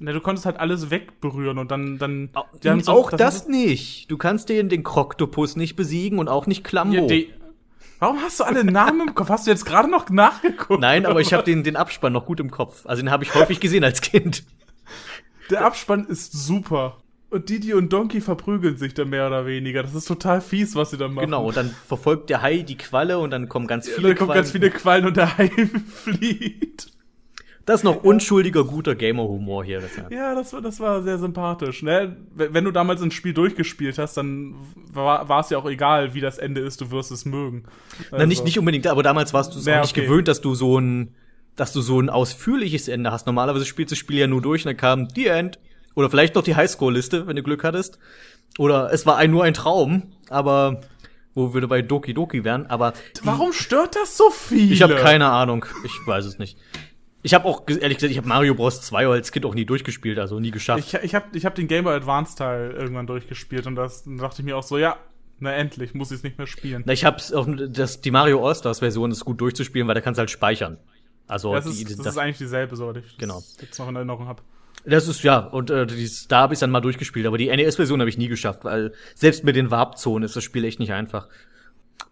[0.00, 2.30] Na, du konntest halt alles wegberühren und dann, dann.
[2.62, 4.10] die haben so- auch das, das nicht.
[4.10, 7.08] Du kannst den, den Kroktopus nicht besiegen und auch nicht Klambo.
[7.10, 7.24] Ja,
[8.00, 9.28] warum hast du alle Namen im Kopf?
[9.28, 10.80] Hast du jetzt gerade noch nachgeguckt?
[10.80, 12.84] Nein, aber ich habe den, den Abspann noch gut im Kopf.
[12.86, 14.42] Also den habe ich häufig gesehen als Kind.
[15.50, 17.01] Der Abspann ist super.
[17.32, 19.82] Und Didi und Donkey verprügeln sich dann mehr oder weniger.
[19.82, 21.24] Das ist total fies, was sie dann machen.
[21.24, 24.18] Genau, und dann verfolgt der Hai die Qualle und dann kommen ganz Ja, viele dann
[24.18, 24.62] kommen ganz Quallen.
[24.62, 25.48] viele Quallen und der Hai
[25.94, 26.88] flieht.
[27.64, 29.80] Das ist noch unschuldiger, guter Gamer-Humor hier.
[29.80, 30.08] Das, ja.
[30.10, 31.82] Ja, das war, das war sehr sympathisch.
[31.82, 32.16] Ne?
[32.34, 34.54] Wenn du damals ein Spiel durchgespielt hast, dann
[34.92, 37.62] war, es ja auch egal, wie das Ende ist, du wirst es mögen.
[38.10, 40.06] Na, nicht, Also- nicht unbedingt, aber damals warst du es Ja, auch nicht okay.
[40.06, 41.14] gewöhnt, dass du so ein,
[41.56, 43.26] dass du so ein ausführliches Ende hast.
[43.26, 45.58] Normalerweise spielst du das Spiel ja nur durch und dann kam The End.
[45.94, 47.98] Oder vielleicht noch die Highscore-Liste, wenn du Glück hattest.
[48.58, 50.80] Oder es war ein, nur ein Traum, aber
[51.34, 54.72] wo wir bei Doki Doki wären, aber Warum stört das so viel?
[54.72, 55.64] ich habe keine Ahnung.
[55.84, 56.58] Ich weiß es nicht.
[57.22, 58.82] Ich habe auch, ehrlich gesagt, ich habe Mario Bros.
[58.82, 60.80] 2 als Kind auch nie durchgespielt, also nie geschafft.
[60.80, 64.18] Ich, ich habe ich hab den Game Boy Advance Teil irgendwann durchgespielt und das dann
[64.18, 64.96] dachte ich mir auch so, ja,
[65.38, 66.82] na endlich, muss ich es nicht mehr spielen.
[66.84, 70.18] Na, ich hab's auf das, die Mario All-Stars Version ist gut durchzuspielen, weil da kannst
[70.18, 70.78] du halt speichern.
[71.28, 73.36] Also das, die, ist, das, das, ist eigentlich dieselbe, soweit ich Genau.
[73.36, 74.42] das jetzt noch in Erinnerung habe.
[74.84, 78.00] Das ist ja und äh, dies, da habe ich dann mal durchgespielt, aber die NES-Version
[78.00, 81.28] habe ich nie geschafft, weil selbst mit den Warp-Zonen ist das Spiel echt nicht einfach.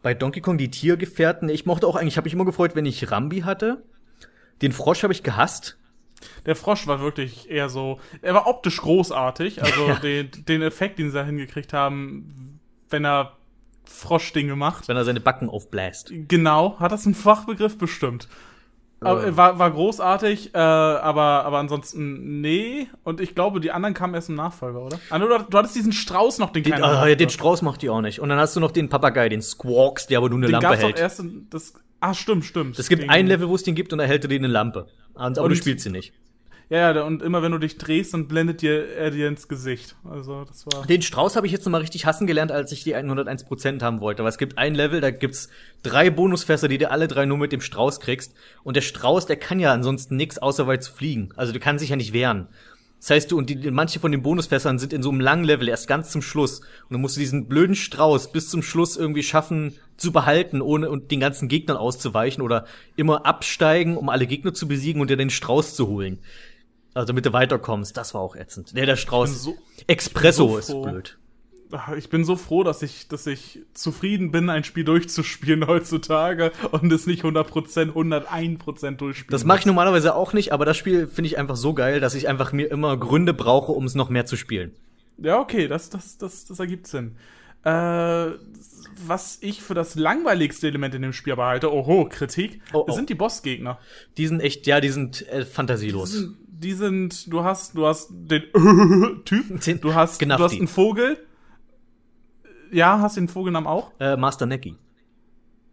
[0.03, 3.11] Bei Donkey Kong die Tiergefährten, ich mochte auch eigentlich, habe mich immer gefreut, wenn ich
[3.11, 3.83] Rambi hatte.
[4.63, 5.79] Den Frosch habe ich gehasst.
[6.47, 9.95] Der Frosch war wirklich eher so, er war optisch großartig, also Ja.
[9.97, 13.37] den, den Effekt, den sie da hingekriegt haben, wenn er
[13.85, 14.87] Froschdinge macht.
[14.89, 16.13] wenn er seine Backen aufbläst.
[16.29, 18.29] Genau, hat das einen Fachbegriff bestimmt.
[19.03, 19.37] Aber, Äh.
[19.37, 22.87] war, war großartig, äh, aber, aber ansonsten nee.
[23.03, 25.01] Und ich glaube, die anderen kamen erst im Nachfolger, oder?
[25.09, 27.81] Ah, du, du hattest diesen Strauß noch, den, Den, keiner ah, ja, den Strauß macht
[27.83, 28.21] die auch nicht.
[28.21, 30.67] Und dann hast du noch den Papagei, den Squawks, der aber nur eine Den Lampe
[30.69, 30.99] gab's auch hält.
[30.99, 32.79] erst in, das, ah, stimmt, stimmt.
[32.79, 34.49] Es gibt Den- ein Level, wo es den gibt und da hält er dir eine
[34.49, 34.87] Lampe.
[35.15, 36.13] Aber du spielst sie nicht.
[36.71, 39.97] Ja, ja, und immer wenn du dich drehst, dann blendet dir er dir ins Gesicht.
[40.09, 40.87] Also, das war.
[40.87, 44.01] Den Strauß habe ich jetzt noch mal richtig hassen gelernt, als ich die 101% haben
[44.01, 44.23] wollte.
[44.23, 45.49] Aber es gibt ein Level, da gibt's
[45.83, 48.35] drei Bonusfässer, die du alle drei nur mit dem Strauß kriegst.
[48.63, 51.31] Und der Strauß, der kann ja ansonsten nix, außer weit zu fliegen.
[51.35, 52.47] Also, du kannst sich ja nicht wehren.
[53.01, 55.69] Das heißt, du, und die, manche von den Bonusfässern sind in so einem langen Level
[55.69, 56.61] erst ganz zum Schluss.
[56.61, 60.91] Und dann musst du diesen blöden Strauß bis zum Schluss irgendwie schaffen zu behalten, ohne
[60.91, 65.17] und den ganzen Gegnern auszuweichen oder immer absteigen, um alle Gegner zu besiegen und dir
[65.17, 66.19] den Strauß zu holen.
[66.95, 67.97] Also damit du weiterkommst.
[67.97, 68.77] Das war auch ätzend.
[68.77, 69.43] Der, der Strauß.
[69.43, 71.19] So, Expresso so ist blöd.
[71.73, 76.51] Ach, Ich bin so froh, dass ich, dass ich zufrieden bin, ein Spiel durchzuspielen heutzutage
[76.73, 79.31] und es nicht 100%, 101% durchspielen.
[79.31, 82.15] Das mache ich normalerweise auch nicht, aber das Spiel finde ich einfach so geil, dass
[82.15, 84.73] ich einfach mir immer Gründe brauche, um es noch mehr zu spielen.
[85.19, 87.17] Ja, okay, das, das, das, das ergibt Sinn.
[87.63, 88.31] Äh,
[89.07, 92.93] was ich für das langweiligste Element in dem Spiel aber halte, oho, Kritik, Oh, oh.
[92.93, 93.79] sind die Bossgegner.
[94.17, 96.11] Die sind echt, ja, die sind äh, fantasielos.
[96.11, 98.43] Die sind, die sind, du hast, du hast den
[99.25, 100.43] Typ, du hast, du Gnafti.
[100.45, 101.19] hast einen Vogel.
[102.71, 103.93] Ja, hast den Vogelnamen auch.
[103.99, 104.77] Äh, Master Necki.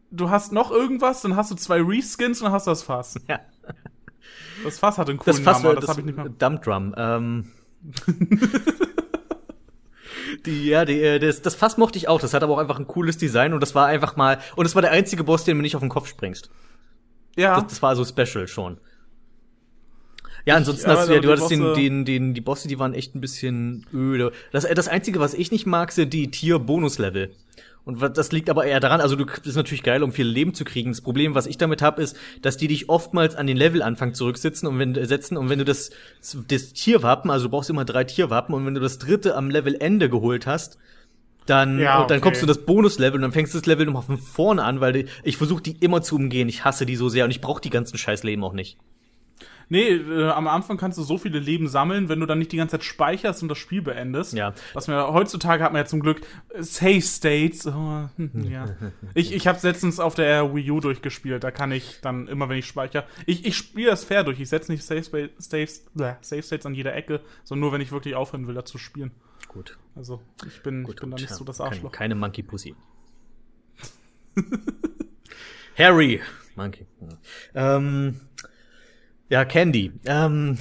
[0.10, 3.20] Du hast noch irgendwas, dann hast du zwei Reskins und dann hast du das Fass.
[3.28, 3.42] Ja.
[4.64, 6.30] Das Fass hat einen Das coolen Fass, Namen, das, das habe ich nicht mehr.
[6.30, 6.96] Dump Drum.
[6.98, 7.52] Ähm.
[10.46, 12.20] die, ja, die, äh, das, das Fass mochte ich auch.
[12.22, 14.40] Das hat aber auch einfach ein cooles Design und das war einfach mal.
[14.56, 16.50] Und es war der einzige Boss, den du nicht auf den Kopf springst.
[17.36, 18.80] Ja, Das, das war so special schon.
[20.48, 23.14] Ja, ansonsten hast du ja, du hattest den, den, den, die Bosse, die waren echt
[23.16, 24.32] ein bisschen öde.
[24.54, 27.32] Das, äh, das Einzige, was ich nicht mag, sind die Tier-Bonus-Level.
[27.84, 30.54] Und das liegt aber eher daran, also du das ist natürlich geil, um viel Leben
[30.54, 30.92] zu kriegen.
[30.92, 34.70] Das Problem, was ich damit habe, ist, dass die dich oftmals an den Levelanfang zurücksitzen
[34.70, 35.90] und wenn äh, setzen und wenn du das
[36.48, 40.10] das Tierwappen, also du brauchst immer drei Tierwappen und wenn du das dritte am Levelende
[40.10, 40.78] geholt hast,
[41.46, 42.24] dann Ja, und dann okay.
[42.24, 44.80] kommst du in das Bonuslevel und dann fängst du das Level nochmal von vorne an,
[44.80, 46.48] weil die, ich versuche die immer zu umgehen.
[46.48, 48.78] Ich hasse die so sehr und ich brauche die ganzen Scheißleben auch nicht.
[49.70, 52.58] Nee, äh, am Anfang kannst du so viele Leben sammeln, wenn du dann nicht die
[52.58, 54.34] ganze Zeit speicherst und das Spiel beendest.
[54.34, 54.54] Ja.
[54.74, 56.22] Was mir heutzutage hat man ja zum Glück
[56.58, 57.68] Save States.
[57.68, 58.66] Oh, hm, ja.
[59.14, 61.44] Ich, ich habe letztens auf der Wii U durchgespielt.
[61.44, 64.40] Da kann ich dann immer, wenn ich speichere, ich, ich spiele das fair durch.
[64.40, 68.16] Ich setze nicht Save, bleh, Save States an jeder Ecke, sondern nur, wenn ich wirklich
[68.16, 69.12] aufhören will, da zu spielen.
[69.48, 69.78] Gut.
[69.96, 71.92] Also ich bin, ich bin da nicht ja, so das Arschloch.
[71.92, 72.76] Keine Monkey Pussy.
[75.78, 76.22] Harry.
[76.56, 76.86] Monkey.
[77.54, 78.20] Ähm,
[79.30, 79.92] ja, Candy.
[80.06, 80.58] Ähm,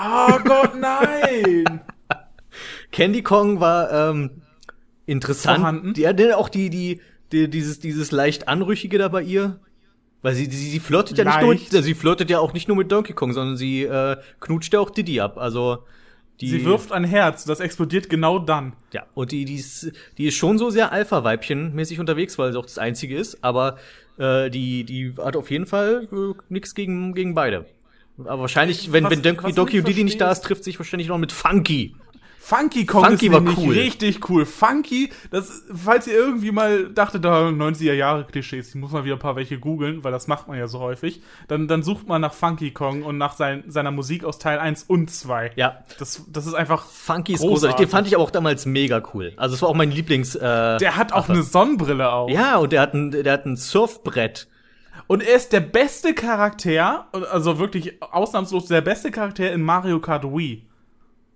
[0.00, 1.80] Oh Gott, nein!
[2.92, 4.42] Candy Kong war ähm,
[5.06, 5.58] interessant.
[5.58, 5.94] Vorhanden?
[5.94, 7.00] Die, ja, auch die, die,
[7.32, 9.58] die, dieses, dieses leicht anrüchige da bei ihr.
[10.22, 11.70] Weil sie, sie, sie flirtet ja nicht nur, Leicht.
[11.70, 14.90] sie flirtet ja auch nicht nur mit Donkey Kong, sondern sie äh, knutscht ja auch
[14.90, 15.38] Diddy ab.
[15.38, 15.84] Also
[16.40, 18.74] die, Sie wirft ein Herz, das explodiert genau dann.
[18.92, 22.66] Ja, und die, die, ist, die ist schon so sehr Alpha-Weibchen-mäßig unterwegs, weil sie auch
[22.66, 23.78] das einzige ist, aber
[24.18, 27.66] äh, die, die hat auf jeden Fall äh, nichts gegen, gegen beide.
[28.18, 31.08] Aber wahrscheinlich, wenn, Was- wenn Donkey, ich Donkey Diddy nicht da ist, trifft sich wahrscheinlich
[31.08, 31.94] noch mit Funky.
[32.40, 33.74] Funky Kong Funky ist war cool.
[33.74, 34.46] richtig cool.
[34.46, 39.16] Funky, das, falls ihr irgendwie mal dachtet, da 90er Jahre Klischees, ich muss mal wieder
[39.16, 42.22] ein paar welche googeln, weil das macht man ja so häufig, dann, dann sucht man
[42.22, 45.50] nach Funky Kong und nach sein, seiner Musik aus Teil 1 und 2.
[45.56, 47.60] Ja, Das, das ist einfach, Funky ist Großartig.
[47.60, 47.86] großartig.
[47.86, 49.34] Den fand ich aber auch damals mega cool.
[49.36, 50.34] Also es war auch mein Lieblings.
[50.34, 50.40] Äh,
[50.78, 52.30] der hat auch eine Sonnenbrille auf.
[52.30, 54.48] ja, und der hat ein, der hat ein Surfbrett.
[55.08, 60.22] Und er ist der beste Charakter, also wirklich ausnahmslos der beste Charakter in Mario Kart
[60.24, 60.64] Wii.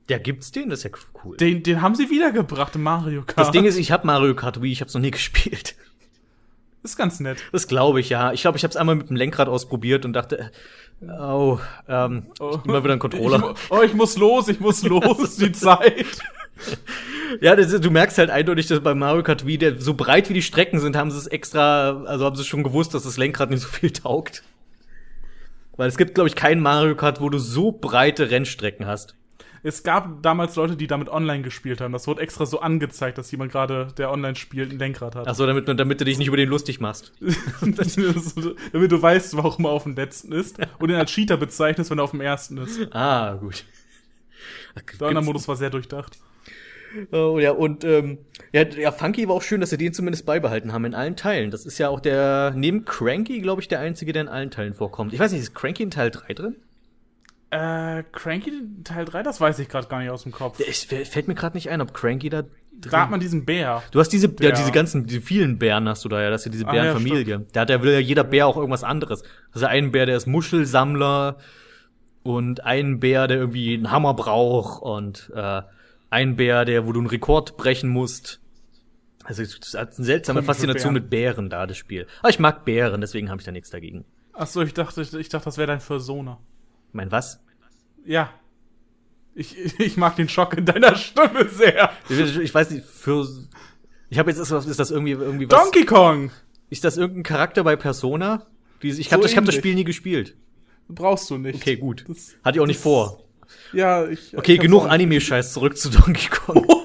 [0.08, 0.90] Der gibt's den, das ist ja
[1.24, 1.36] cool.
[1.38, 3.38] Den, den haben sie wiedergebracht in Mario Kart.
[3.38, 5.74] das Ding ist, ich habe Mario Kart Wii, ich habe es noch nie gespielt.
[6.82, 7.42] ist ganz nett.
[7.52, 8.32] Das glaube ich, ja.
[8.32, 10.50] Ich glaube, ich habe es einmal mit dem Lenkrad ausprobiert und dachte,
[11.00, 11.58] oh,
[11.88, 12.58] ähm, Oh.
[12.64, 13.38] immer wieder ein Ich, Controller.
[13.38, 16.18] mu- oh, ich muss los, ich muss los, die Zeit.
[17.40, 20.34] Ja, das, du merkst halt eindeutig, dass bei Mario Kart Wii, der, so breit wie
[20.34, 23.50] die Strecken sind, haben sie es extra, also haben sie schon gewusst, dass das Lenkrad
[23.50, 24.42] nicht so viel taugt.
[25.76, 29.16] Weil es gibt, glaube ich, kein Mario Kart, wo du so breite Rennstrecken hast.
[29.64, 31.92] Es gab damals Leute, die damit online gespielt haben.
[31.92, 35.28] Das wurde extra so angezeigt, dass jemand gerade, der online spielt, ein Lenkrad hat.
[35.28, 37.12] Ach so, damit, damit du dich nicht über den lustig machst.
[37.60, 41.98] Damit du weißt, warum er auf dem letzten ist und ihn als Cheater bezeichnest, wenn
[41.98, 42.92] er auf dem ersten ist.
[42.92, 43.64] Ah, gut.
[44.98, 46.18] Der andere Modus war sehr durchdacht.
[47.12, 48.18] Oh, ja, und ähm,
[48.52, 51.50] ja, ja, Funky war auch schön, dass sie den zumindest beibehalten haben in allen Teilen.
[51.50, 54.74] Das ist ja auch der, neben Cranky, glaube ich, der einzige, der in allen Teilen
[54.74, 55.12] vorkommt.
[55.12, 56.56] Ich weiß nicht, ist Cranky in Teil 3 drin?
[57.50, 58.52] Äh, Cranky
[58.84, 60.58] Teil 3, das weiß ich gerade gar nicht aus dem Kopf.
[60.66, 62.50] Es fällt mir gerade nicht ein, ob Cranky da drin
[62.90, 63.82] Da hat man diesen Bär.
[63.90, 66.44] Du hast diese, ja, diese ganzen, diese vielen Bären hast du da ja, das ist
[66.46, 67.46] ja diese Ah, ja, Bärenfamilie.
[67.52, 69.22] da hat ja, will ja jeder Bär auch irgendwas anderes.
[69.52, 71.36] Also ein Bär, der ist Muschelsammler
[72.22, 75.60] und ein Bär, der irgendwie einen Hammer braucht und äh,
[76.12, 78.40] ein Bär, der, wo du einen Rekord brechen musst.
[79.24, 81.02] Also es hat eine seltsame Komische Faszination Bären.
[81.02, 82.06] mit Bären da, das Spiel.
[82.20, 84.04] Aber ich mag Bären, deswegen habe ich da nichts dagegen.
[84.32, 86.38] Achso, ich dachte, ich dachte, das wäre dein Persona.
[86.92, 87.42] Mein was?
[88.04, 88.30] Ja.
[89.34, 91.90] Ich, ich mag den Schock in deiner Stimme sehr.
[92.08, 93.26] Ich, ich weiß nicht, für.
[94.10, 95.62] Ich habe jetzt ist das, ist das irgendwie irgendwie was.
[95.62, 96.30] Donkey Kong!
[96.68, 98.46] Ist das irgendein Charakter bei Persona?
[98.82, 99.54] Ich habe So ich hab das.
[99.54, 100.36] Spiel nie gespielt.
[100.88, 101.54] Brauchst du nicht.
[101.54, 102.04] Okay, gut.
[102.08, 103.21] Das, Hatte ich auch nicht vor.
[103.72, 104.36] Ja, ich.
[104.36, 106.66] Okay, ich genug Anime-Scheiß zurück zu Donkey Kong.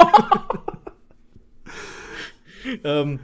[2.83, 3.19] ähm,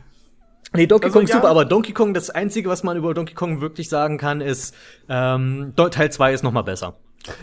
[0.73, 1.35] nee, Donkey Also, Kong ja.
[1.35, 4.75] super, aber Donkey Kong, das Einzige, was man über Donkey Kong wirklich sagen kann, ist,
[5.09, 6.97] ähm, Teil 2 ist noch mal besser.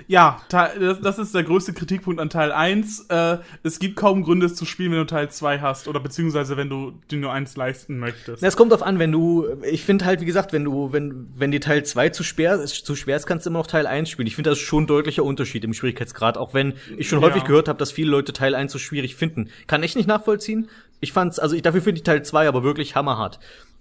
[0.09, 3.07] Ja, das, ist der größte Kritikpunkt an Teil 1.
[3.09, 5.88] Äh, es gibt kaum Gründe, es zu spielen, wenn du Teil 2 hast.
[5.88, 8.43] Oder beziehungsweise wenn du dir nur eins leisten möchtest.
[8.43, 11.29] Na, Es kommt drauf an, wenn du, ich finde halt, wie gesagt, wenn du, wenn,
[11.35, 13.87] wenn dir Teil 2 zu schwer, ist, zu schwer ist, kannst du immer noch Teil
[13.87, 14.27] 1 spielen.
[14.27, 17.29] Ich finde, das ist schon ein deutlicher Unterschied im Schwierigkeitsgrad, auch wenn ich schon Ja.
[17.29, 19.49] häufig gehört habe, dass viele Leute Teil 1 so schwierig finden.
[19.66, 20.69] Kann ich nicht nachvollziehen.
[21.01, 23.40] Ich fand's, also ich, dafür finde ich Teil 2 aber wirklich hammerhart.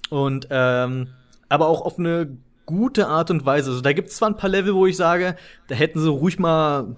[0.10, 1.08] Und, ähm,
[1.50, 2.38] aber auch auf eine
[2.70, 3.72] gute Art und Weise.
[3.72, 5.36] Also da gibt's zwar ein paar Level, wo ich sage,
[5.68, 6.96] da hätten sie ruhig mal,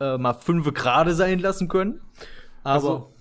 [0.00, 2.00] äh, mal fünfe gerade sein lassen können.
[2.64, 3.12] Aber, Also-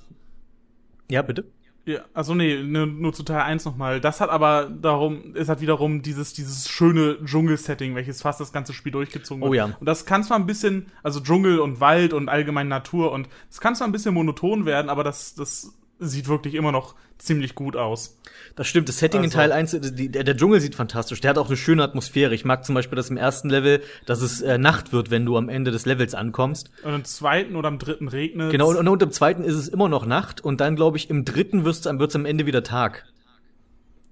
[1.11, 1.45] ja, bitte.
[1.85, 3.99] Ja, also nee, nur, nur zu Teil 1 nochmal.
[3.99, 8.71] Das hat aber darum, es hat wiederum dieses, dieses schöne Dschungel-Setting, welches fast das ganze
[8.73, 9.51] Spiel durchgezogen wird.
[9.51, 9.65] Oh ja.
[9.79, 13.59] Und das kann zwar ein bisschen, also Dschungel und Wald und allgemein Natur und es
[13.59, 17.75] kann zwar ein bisschen monoton werden, aber das, das sieht wirklich immer noch ziemlich gut
[17.75, 18.19] aus.
[18.55, 21.21] Das stimmt, das Setting in Also- Teil 1, die, der, Dschungel sieht fantastisch.
[21.21, 22.33] Der hat auch eine schöne Atmosphäre.
[22.35, 25.37] Ich mag zum Beispiel das im ersten Level, dass es äh, Nacht wird, wenn du
[25.37, 26.69] am Ende des Levels ankommst.
[26.83, 29.87] Und im zweiten oder im dritten regnet Genau, und, und im zweiten ist es immer
[29.87, 33.05] noch Nacht und dann, glaube ich, im dritten am, wird's am Ende wieder Tag.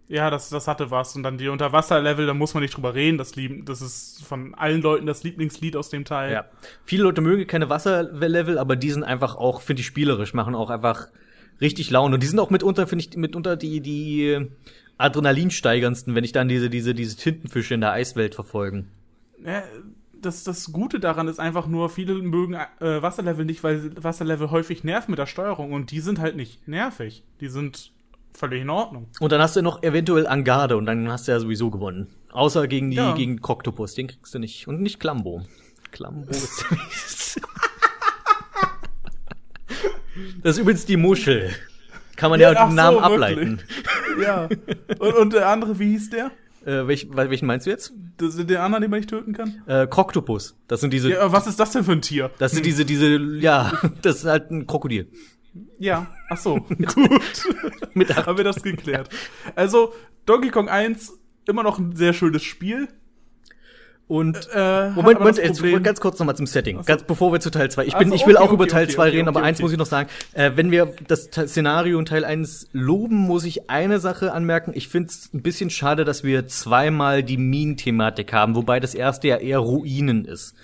[0.07, 1.15] Ja, das, das hatte was.
[1.15, 3.17] Und dann die Unterwasserlevel, da muss man nicht drüber reden.
[3.17, 6.33] Das, lieben, das ist von allen Leuten das Lieblingslied aus dem Teil.
[6.33, 6.45] Ja.
[6.83, 10.69] Viele Leute mögen keine Wasserlevel, aber die sind einfach auch, finde ich, spielerisch, machen auch
[10.69, 11.07] einfach
[11.61, 12.15] richtig Laune.
[12.15, 14.47] Und die sind auch mitunter, finde ich, mitunter die, die
[14.97, 18.89] Adrenalinsteigerndsten, wenn ich dann diese, diese, diese Tintenfische in der Eiswelt verfolgen.
[19.45, 19.63] Ja,
[20.21, 24.83] das, das Gute daran ist einfach nur, viele mögen äh, Wasserlevel nicht, weil Wasserlevel häufig
[24.83, 27.23] nerven mit der Steuerung und die sind halt nicht nervig.
[27.39, 27.91] Die sind
[28.33, 29.07] völlig in Ordnung.
[29.19, 32.07] Und dann hast du noch eventuell Angarde und dann hast du ja sowieso gewonnen.
[32.31, 33.13] Außer gegen die, Ja.
[33.15, 34.67] gegen Kroctopus, den kriegst du nicht.
[34.67, 35.41] Und nicht Klambo.
[35.91, 36.65] Klambo ist
[40.43, 41.51] Das ist übrigens die Muschel.
[42.15, 43.59] Kann man ja, Ja, den Namen so, ableiten.
[44.21, 44.49] Ja.
[44.99, 46.31] und, und der andere, wie hieß der?
[46.65, 47.93] Äh, welch, welchen meinst du jetzt?
[48.17, 49.63] Das, der andere, den man nicht töten kann?
[49.65, 50.55] Äh, Kroctopus.
[50.67, 52.29] Das sind diese, Ja, was ist das denn für ein Tier?
[52.37, 53.71] das sind diese, diese, ja,
[54.01, 55.07] das ist halt ein Krokodil.
[55.79, 56.59] Ja, ach so,
[56.95, 57.43] gut.
[57.93, 59.09] Mit Haben wir das geklärt.
[59.55, 59.93] Also,
[60.25, 61.13] Donkey Kong 1,
[61.47, 62.87] immer noch ein sehr schönes Spiel.
[64.11, 66.75] Und Äh, hat Moment, Moment, jetzt ganz kurz nochmal zum Setting.
[66.79, 66.83] So.
[66.83, 67.85] Ganz bevor wir zu Teil 2.
[67.85, 69.39] Ich, bin, so, ich will okay, auch über okay, Teil okay, 2 okay, reden, aber
[69.39, 69.63] okay, eins okay.
[69.63, 70.09] muss ich noch sagen.
[70.33, 74.73] Äh, wenn wir das Szenario in Teil 1 loben, muss ich eine Sache anmerken.
[74.75, 79.29] Ich finde es ein bisschen schade, dass wir zweimal die Minen-Thematik haben, wobei das erste
[79.29, 80.55] ja eher Ruinen ist.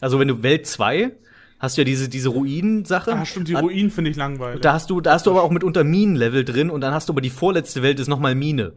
[0.00, 1.12] Also wenn du Welt 2
[1.60, 3.12] hast du ja diese, diese Ruinen-Sache.
[3.12, 4.62] Ah, stimmt, die Ruinen finde ich langweilig.
[4.62, 7.12] Da hast du, da hast du aber auch mitunter Minenlevel drin und dann hast du
[7.12, 8.72] aber die vorletzte Welt ist nochmal Mine.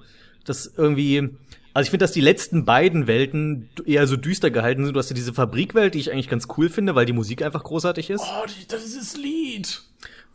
[0.46, 1.30] Das irgendwie,
[1.73, 4.93] also ich finde, dass die letzten beiden Welten eher so düster gehalten sind.
[4.95, 7.63] Du hast ja diese Fabrikwelt, die ich eigentlich ganz cool finde, weil die Musik einfach
[7.63, 8.21] großartig ist.
[8.23, 9.82] oh, die, das ist das Lied.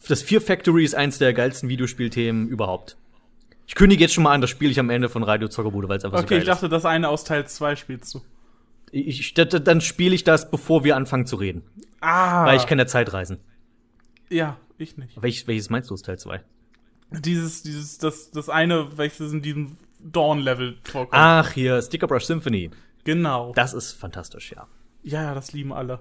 [0.09, 2.97] Das Fear Factory ist eins der geilsten Videospielthemen überhaupt.
[3.67, 5.97] Ich kündige jetzt schon mal an, das spiele ich am Ende von Radio Zockerbude, weil
[5.97, 8.19] es einfach so Okay, geil ich dachte, das eine aus Teil 2 spielst du.
[8.19, 8.25] ist.
[8.93, 11.63] Ich, ich, da- da- dann spiele ich das, bevor wir anfangen zu reden.
[12.01, 12.45] Ah.
[12.45, 13.39] Weil ich kann ja Zeit reisen.
[14.29, 15.21] Ja, ich nicht.
[15.23, 16.43] Welches, welches meinst du aus Teil 2?
[17.11, 21.13] Dieses, dieses, das, das eine, welches in diesem Dawn-Level vorkommt.
[21.13, 22.71] Ach, hier, Sticker Brush Symphony.
[23.05, 23.53] Genau.
[23.55, 24.67] Das ist fantastisch, ja.
[25.03, 26.01] ja, ja, das lieben alle.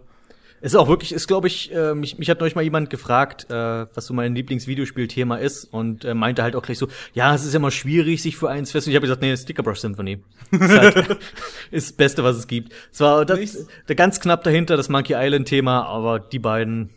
[0.66, 3.48] Es ist auch wirklich, ist glaube ich, äh, mich, mich hat neulich mal jemand gefragt,
[3.50, 7.44] äh, was so mein Lieblingsvideospielthema ist und äh, meinte halt auch gleich so, ja, es
[7.44, 8.88] ist ja immer schwierig, sich für eins fest.
[8.88, 10.24] Und ich habe gesagt, nee, Sticker Brush Symphony.
[10.52, 10.96] ist, halt,
[11.72, 12.72] ist das Beste, was es gibt.
[12.94, 16.92] Es war das, ganz knapp dahinter das Monkey Island Thema, aber die beiden.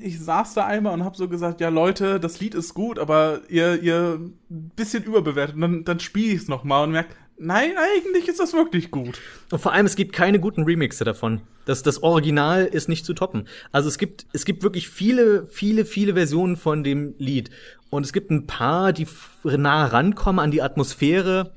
[0.00, 3.40] Ich saß da einmal und hab so gesagt, ja Leute, das Lied ist gut, aber
[3.48, 5.56] ihr, ihr bisschen überbewertet.
[5.56, 9.18] Und dann, dann spiele ich es nochmal und merkt, nein, eigentlich ist das wirklich gut.
[9.50, 11.40] Und vor allem, es gibt keine guten Remixe davon.
[11.64, 13.48] Das, das Original ist nicht zu toppen.
[13.72, 17.50] Also es gibt, es gibt wirklich viele, viele, viele Versionen von dem Lied.
[17.88, 19.06] Und es gibt ein paar, die
[19.44, 21.52] nah rankommen an die Atmosphäre,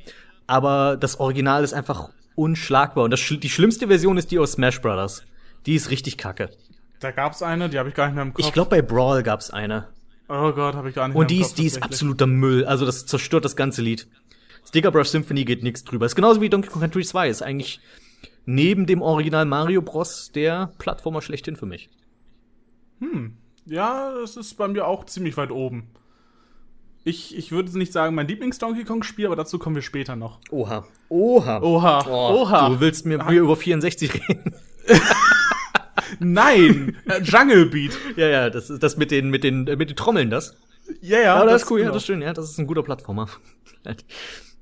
[0.47, 3.03] aber das Original ist einfach unschlagbar.
[3.03, 5.23] Und das, die schlimmste Version ist die aus Smash Brothers.
[5.65, 6.49] Die ist richtig kacke.
[7.03, 8.45] Da gab's eine, die habe ich gar nicht mehr im Kopf.
[8.45, 9.89] Ich glaube, bei Brawl gab's eine.
[10.29, 11.55] Oh Gott, habe ich gar nicht Und mehr die im ist, Kopf.
[11.57, 12.65] die ist absoluter Müll.
[12.65, 14.07] Also das zerstört das ganze Lied.
[14.65, 16.05] Sticker Brush Symphony geht nichts drüber.
[16.05, 17.27] Ist genauso wie Donkey Kong Country 2.
[17.29, 17.81] Ist eigentlich
[18.45, 20.31] neben dem Original Mario Bros.
[20.33, 21.89] der Plattformer schlechthin für mich.
[23.65, 25.89] Ja, es ist bei mir auch ziemlich weit oben.
[27.03, 30.39] Ich, ich würde nicht sagen, mein Lieblings-Donkey Kong-Spiel, aber dazu kommen wir später noch.
[30.51, 30.85] Oha.
[31.09, 31.59] Oha.
[31.61, 32.69] Oha, Oh, oha.
[32.69, 34.55] Du willst mir, mir über 64 reden.
[36.23, 37.97] Nein, äh, Jungle Beat.
[38.15, 40.55] Ja, ja, das ist das mit den, mit den, äh, mit den Trommeln, das.
[41.01, 41.23] Ja, ja.
[41.39, 41.93] Ja, das ist cool, ja, genau.
[41.93, 43.29] das ist schön, ja, das ist ein guter Plattformer.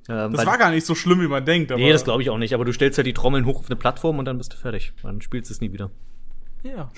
[0.10, 1.72] Ähm, Das war gar nicht so schlimm, wie man denkt.
[1.72, 3.68] Aber nee, das glaube ich auch nicht, aber du stellst ja die Trommeln hoch auf
[3.70, 4.94] eine Plattform und dann bist du fertig.
[5.04, 5.92] Dann spielst du es nie wieder.
[6.64, 6.92] Ja.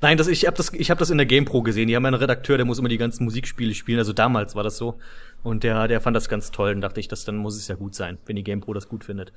[0.00, 1.88] Nein, das, ich habe das, ich hab das in der GamePro gesehen.
[1.88, 3.98] Die haben einen Redakteur, der muss immer die ganzen Musikspiele spielen.
[3.98, 4.98] Also damals war das so.
[5.42, 6.72] Und der, der fand das ganz toll.
[6.72, 9.04] Und dachte ich, das, dann muss es ja gut sein, wenn die GamePro das gut
[9.04, 9.32] findet.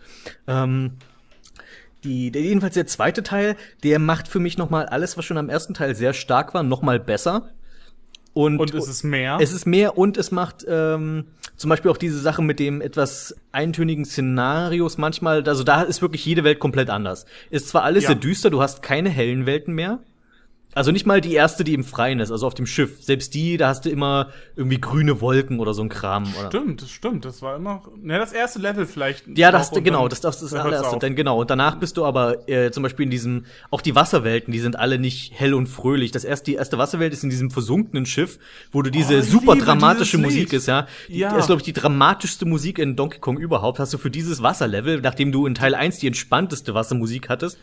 [0.48, 0.94] Ähm,
[2.04, 5.38] die, der, jedenfalls der zweite Teil, der macht für mich noch mal alles, was schon
[5.38, 7.50] am ersten Teil sehr stark war, noch mal besser.
[8.34, 9.40] Und, Und es ist mehr.
[9.42, 11.26] es ist mehr und es macht ähm,
[11.58, 16.26] zum Beispiel auch diese Sache mit dem etwas eintönigen Szenarios manchmal, also da ist wirklich
[16.26, 17.26] jede Welt komplett anders.
[17.50, 18.10] Ist zwar alles Ja.
[18.10, 20.00] sehr düster, du hast keine hellen Welten mehr.
[20.76, 23.02] Also nicht mal die erste, die im Freien ist, also auf dem Schiff.
[23.04, 26.32] Selbst die, da hast du immer irgendwie grüne Wolken oder so ein Kram.
[26.40, 26.48] Oder?
[26.48, 27.26] Stimmt, das stimmt.
[27.26, 27.82] Das war immer.
[28.00, 29.26] Ne, das erste Level vielleicht.
[29.36, 31.00] Ja, das und genau, das, das ist das allererste.
[31.00, 31.42] Dann genau.
[31.42, 34.78] Und danach bist du aber äh, zum Beispiel in diesem, auch die Wasserwelten, die sind
[34.78, 36.12] alle nicht hell und fröhlich.
[36.12, 38.38] Das erste, die erste Wasserwelt ist in diesem versunkenen Schiff,
[38.72, 40.86] wo du diese Oh, super dramatische Musik ist, ja.
[41.08, 41.30] Ja.
[41.30, 43.80] Das ist, glaube ich, die dramatischste Musik in Donkey Kong überhaupt.
[43.80, 47.58] Hast du für dieses Wasserlevel, nachdem du in Teil 1 die entspannteste Wassermusik hattest.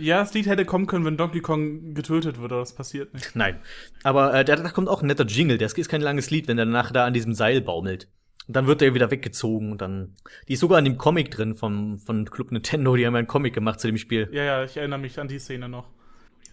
[0.00, 3.34] Ja, das Lied hätte kommen können, wenn Donkey Kong getötet wird, aber das passiert nicht.
[3.34, 3.60] Nein.
[4.02, 5.58] Aber äh, da, da kommt auch ein netter Jingle.
[5.58, 8.08] Das ist kein langes Lied, wenn der danach da an diesem Seil baumelt.
[8.46, 10.16] Und dann wird der wieder weggezogen und dann.
[10.48, 12.96] Die ist sogar in dem Comic drin vom, von Club Nintendo.
[12.96, 14.28] Die haben ja einen Comic gemacht zu dem Spiel.
[14.32, 15.88] Ja, ja, ich erinnere mich an die Szene noch.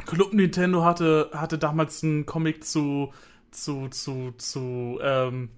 [0.06, 3.12] Club Nintendo hatte, hatte damals einen Comic zu,
[3.52, 5.50] zu, zu, zu, ähm,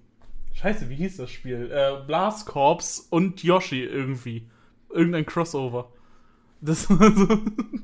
[0.54, 1.70] Scheiße, wie hieß das Spiel?
[1.72, 4.48] Äh, Blast Corps und Yoshi irgendwie.
[4.90, 5.92] Irgendein Crossover.
[6.64, 7.26] Das war so,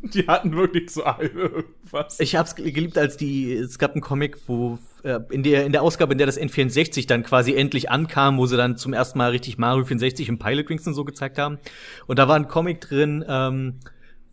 [0.05, 2.21] die hatten wirklich so alle irgendwas.
[2.21, 5.83] Ich hab's geliebt, als die, es gab einen Comic, wo äh, in der in der
[5.83, 9.31] Ausgabe, in der das N64 dann quasi endlich ankam, wo sie dann zum ersten Mal
[9.31, 11.59] richtig Mario 64 im Pilot Wings und so gezeigt haben.
[12.07, 13.81] Und da war ein Comic drin, ähm,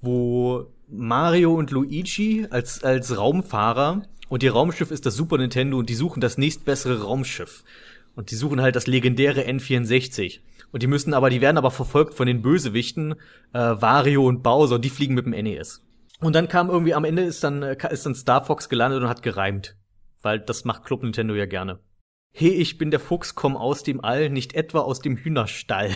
[0.01, 5.89] wo Mario und Luigi als als Raumfahrer und ihr Raumschiff ist das Super Nintendo und
[5.89, 7.63] die suchen das nächstbessere Raumschiff.
[8.15, 10.39] Und die suchen halt das legendäre N64.
[10.71, 13.13] Und die müssen aber, die werden aber verfolgt von den Bösewichten,
[13.53, 15.81] äh, Wario und Bowser, die fliegen mit dem NES.
[16.21, 19.09] Und dann kam irgendwie, am Ende ist dann, äh, ist dann Star Fox gelandet und
[19.09, 19.75] hat gereimt.
[20.21, 21.79] Weil das macht Club Nintendo ja gerne.
[22.33, 25.95] Hey, ich bin der Fuchs, komm aus dem All, nicht etwa aus dem Hühnerstall.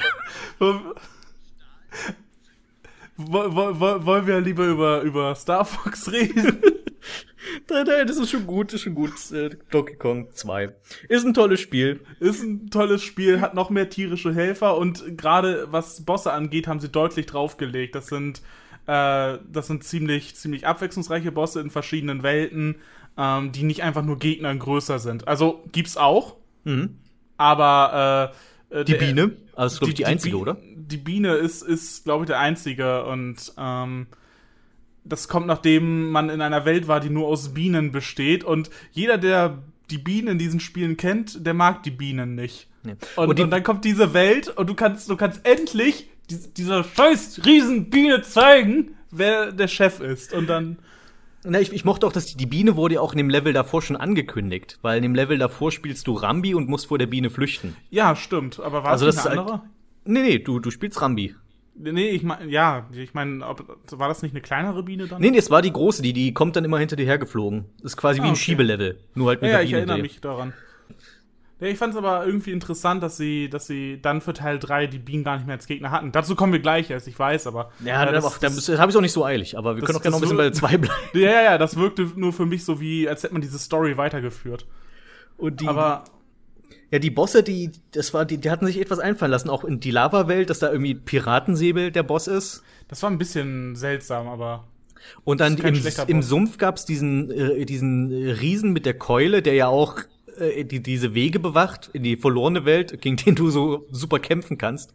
[3.17, 6.61] Woll- woll- woll- Wollen wir lieber über, über Star Fox reden?
[7.69, 9.13] nein, nein, das ist schon gut, ist schon gut.
[9.31, 10.73] Äh, Donkey Kong 2.
[11.07, 12.01] Ist ein tolles Spiel.
[12.19, 16.79] Ist ein tolles Spiel, hat noch mehr tierische Helfer und gerade was Bosse angeht, haben
[16.79, 17.95] sie deutlich draufgelegt.
[17.95, 18.41] Das sind,
[18.87, 22.75] äh, das sind ziemlich, ziemlich abwechslungsreiche Bosse in verschiedenen Welten,
[23.17, 25.27] ähm, die nicht einfach nur Gegnern größer sind.
[25.27, 26.35] Also gibt's auch,
[26.65, 26.97] Mhm.
[27.37, 28.33] aber
[28.71, 30.57] äh, äh, Die der- Biene, also ist, glaube ich, die, einzige, Bi- oder?
[30.75, 34.07] Die Biene ist, ist glaube ich, der einzige und ähm,
[35.03, 39.17] das kommt, nachdem man in einer Welt war, die nur aus Bienen besteht und jeder,
[39.17, 39.59] der
[39.89, 42.67] die Bienen in diesen Spielen kennt, der mag die Bienen nicht.
[42.85, 42.93] Ja.
[43.15, 46.53] Und, Und die- und dann kommt diese Welt und du kannst, du kannst endlich dies-
[46.53, 50.33] dieser scheiß Riesenbiene zeigen, wer der Chef ist.
[50.33, 50.77] Und dann,
[51.43, 53.51] Na, ich, ich mochte auch, dass die, die Biene wurde ja auch in dem Level
[53.53, 57.07] davor schon angekündigt, weil in dem Level davor spielst du Rambi und musst vor der
[57.07, 57.75] Biene flüchten.
[57.89, 58.59] ja, stimmt.
[58.59, 59.69] Aber war Also das das nicht ein ist halt- anderer?
[60.05, 61.35] Nee, nee, du, du spielst Rambi.
[61.81, 65.21] Nee, ich meine, ja, ich meine, war das nicht eine kleinere Biene dann?
[65.21, 67.65] Nee, nee, es war die große, die, die kommt dann immer hinter dir hergeflogen.
[67.83, 68.39] Ist quasi wie Ah, ein okay.
[68.39, 68.99] Schiebelevel.
[69.15, 70.53] Nur halt mit Ja, ja, der ich Biene erinnere mich daran.
[71.61, 74.87] Ja, ich fand es aber irgendwie interessant, dass sie, dass sie dann für Teil 3
[74.87, 76.11] die Bienen gar nicht mehr als Gegner hatten.
[76.11, 77.71] Dazu kommen wir gleich erst, ich weiß, aber.
[77.83, 79.87] Ja, äh, das, das, das, das habe ich auch nicht so eilig, aber wir das-
[79.87, 81.09] können auch gerne noch ein das bisschen bei so- der 2 bleiben.
[81.25, 83.95] ja, ja, ja, das wirkte nur für mich so wie, als hätte man diese Story
[83.97, 84.65] weitergeführt.
[85.37, 86.03] Und die, aber
[86.91, 89.79] ja, die Bosse, die, das war, die, die hatten sich etwas einfallen lassen, auch in
[89.79, 92.63] die Lava-Welt, dass da irgendwie Piratensäbel der Boss ist.
[92.87, 94.65] das war ein bisschen seltsam, aber.
[95.23, 96.21] Und dann im, im.
[96.21, 99.99] Sumpf gab's diesen, äh, diesen Riesen mit der Keule, der ja auch
[100.37, 104.57] äh, die, diese Wege bewacht in die verlorene Welt, gegen den du so super kämpfen
[104.57, 104.93] kannst.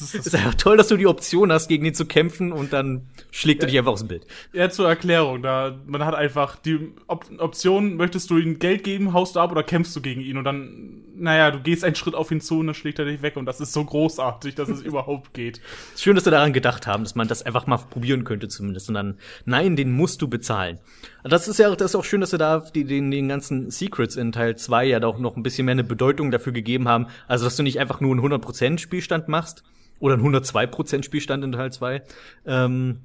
[0.00, 3.62] Ist einfach toll, dass du die Option hast, gegen den zu kämpfen und dann schlägt
[3.62, 4.26] er dich einfach aus dem Bild.
[4.52, 9.12] Ja, zur Erklärung, da man hat einfach die Op Option, möchtest du ihm Geld geben,
[9.12, 12.14] haust du ab oder kämpfst du gegen ihn und dann, naja, du gehst einen Schritt
[12.14, 14.68] auf ihn zu und dann schlägt er dich weg und das ist so großartig, dass
[14.68, 15.60] es überhaupt geht.
[15.94, 18.88] Ist schön, dass sie daran gedacht haben, dass man das einfach mal probieren könnte zumindest.
[18.88, 20.78] Und dann, nein, den musst du bezahlen.
[21.24, 24.16] Das ist ja das ist auch schön, dass sie da die, den, den ganzen Secrets
[24.16, 27.06] in Teil 2 ja doch noch ein bisschen mehr eine Bedeutung dafür gegeben haben.
[27.26, 29.55] Also, dass du nicht einfach nur einen 100% Spielstand machst
[30.00, 32.02] oder einen 102% Spielstand in Teil 2,
[32.46, 33.00] ähm,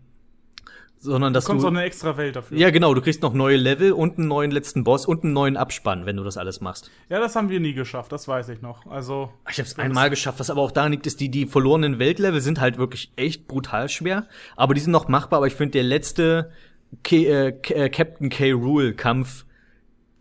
[0.97, 1.63] sondern dass Da kommt du...
[1.63, 2.57] so eine extra Welt dafür.
[2.57, 5.57] ja, genau, du kriegst noch neue Level und einen neuen letzten Boss und einen neuen
[5.57, 6.91] Abspann, wenn du das alles machst.
[7.09, 8.85] Ja, das haben wir nie geschafft, das weiß ich noch.
[8.85, 11.97] Also, Ich habe es einmal geschafft, was aber auch daran liegt, ist, die, die verlorenen
[11.97, 14.27] Weltlevel sind halt wirklich echt brutal schwer.
[14.55, 16.51] Aber die sind noch machbar, aber ich finde, der letzte,
[17.03, 18.51] K äh, K äh, Captain K.
[18.51, 19.45] Rule Kampf,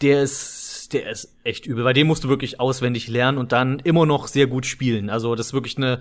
[0.00, 1.84] der ist, der ist echt übel.
[1.84, 5.10] Bei dem musst du wirklich auswendig lernen und dann immer noch sehr gut spielen.
[5.10, 6.00] Also das ist wirklich eine,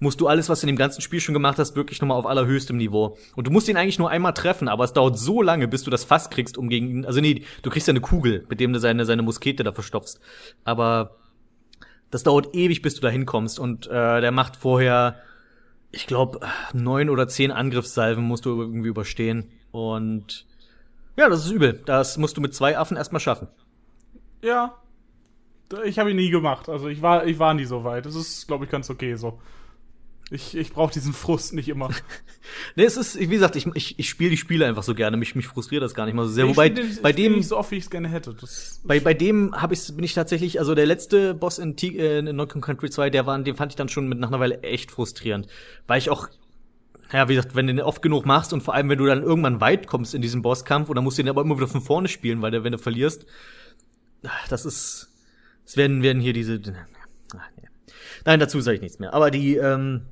[0.00, 2.26] musst du alles, was du in dem ganzen Spiel schon gemacht hast, wirklich nochmal auf
[2.26, 3.16] allerhöchstem Niveau.
[3.36, 5.90] Und du musst ihn eigentlich nur einmal treffen, aber es dauert so lange, bis du
[5.90, 8.72] das Fass kriegst, um gegen ihn, also nee, du kriegst ja eine Kugel, mit dem
[8.72, 10.18] du seine, seine Muskete da verstopfst.
[10.64, 11.16] Aber
[12.10, 15.20] das dauert ewig, bis du da hinkommst und äh, der macht vorher,
[15.92, 16.40] ich glaube,
[16.72, 19.50] neun oder zehn Angriffssalven musst du irgendwie überstehen.
[19.70, 20.46] Und
[21.16, 21.82] ja, das ist übel.
[21.84, 23.48] Das musst du mit zwei Affen erstmal schaffen.
[24.42, 24.76] Ja.
[25.84, 26.68] Ich habe ihn nie gemacht.
[26.68, 28.06] Also ich war, ich war nie so weit.
[28.06, 29.40] Das ist, glaube ich, ganz okay so.
[30.32, 31.90] Ich, ich brauche diesen Frust nicht immer.
[32.76, 35.16] nee, es ist, wie gesagt, ich, ich, ich spiele die Spiele einfach so gerne.
[35.16, 36.44] Mich, mich frustriert das gar nicht mal so sehr.
[36.44, 38.34] Ich Wobei den, bei dem nicht so oft, wie ich es gerne hätte.
[38.40, 41.98] Das, bei, bei dem hab ich, bin ich tatsächlich, also der letzte Boss in, T
[41.98, 44.38] äh, in Donkey Country 2, der war, den fand ich dann schon mit nach einer
[44.38, 45.48] Weile echt frustrierend.
[45.88, 46.28] Weil ich auch
[47.12, 49.22] ja, wie gesagt, wenn du den oft genug machst und vor allem, wenn du dann
[49.22, 51.80] irgendwann weit kommst in diesem Bosskampf und dann musst du den aber immer wieder von
[51.80, 53.26] vorne spielen, weil der, wenn du verlierst,
[54.48, 55.10] das ist,
[55.64, 56.60] es werden, werden hier diese,
[57.36, 57.68] ach, nee.
[58.24, 59.12] nein, dazu sage ich nichts mehr.
[59.12, 60.02] Aber die, ähm,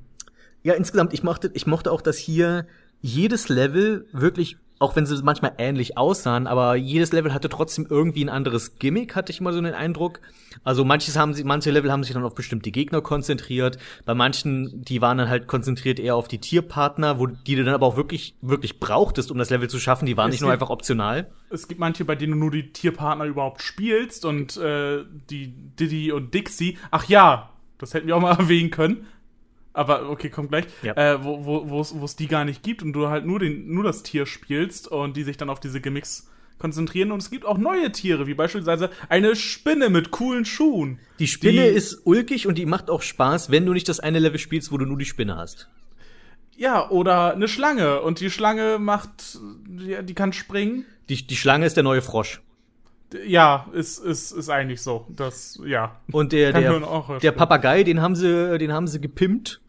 [0.63, 2.67] ja, insgesamt, ich mochte, ich mochte auch, dass hier
[3.01, 8.23] jedes Level wirklich, auch wenn sie manchmal ähnlich aussahen, aber jedes Level hatte trotzdem irgendwie
[8.23, 10.19] ein anderes Gimmick, hatte ich immer so den Eindruck.
[10.63, 13.77] Also manches haben sie, manche Level haben sich dann auf bestimmte Gegner konzentriert.
[14.05, 17.73] Bei manchen, die waren dann halt konzentriert eher auf die Tierpartner, wo die du dann
[17.73, 20.05] aber auch wirklich, wirklich brauchtest, um das Level zu schaffen.
[20.05, 21.29] Die waren es nicht nur einfach optional.
[21.49, 26.11] Es gibt manche, bei denen du nur die Tierpartner überhaupt spielst und äh, die Diddy
[26.11, 26.77] und Dixie.
[26.91, 29.05] Ach ja, das hätten wir auch mal erwähnen können
[29.73, 30.93] aber okay, kommt gleich, ja.
[30.93, 34.25] äh, wo es die gar nicht gibt und du halt nur den nur das Tier
[34.25, 38.27] spielst und die sich dann auf diese Gimmicks konzentrieren und es gibt auch neue Tiere,
[38.27, 40.99] wie beispielsweise eine Spinne mit coolen Schuhen.
[41.17, 44.19] Die Spinne die, ist ulkig und die macht auch Spaß, wenn du nicht das eine
[44.19, 45.69] Level spielst, wo du nur die Spinne hast.
[46.57, 50.85] Ja, oder eine Schlange und die Schlange macht, die, die kann springen.
[51.07, 52.41] Die, die Schlange ist der neue Frosch.
[53.25, 55.07] Ja, ist, ist, ist eigentlich so.
[55.09, 55.99] Das, ja.
[56.11, 59.61] Und der, der, der Papagei, den haben sie, den haben sie gepimpt.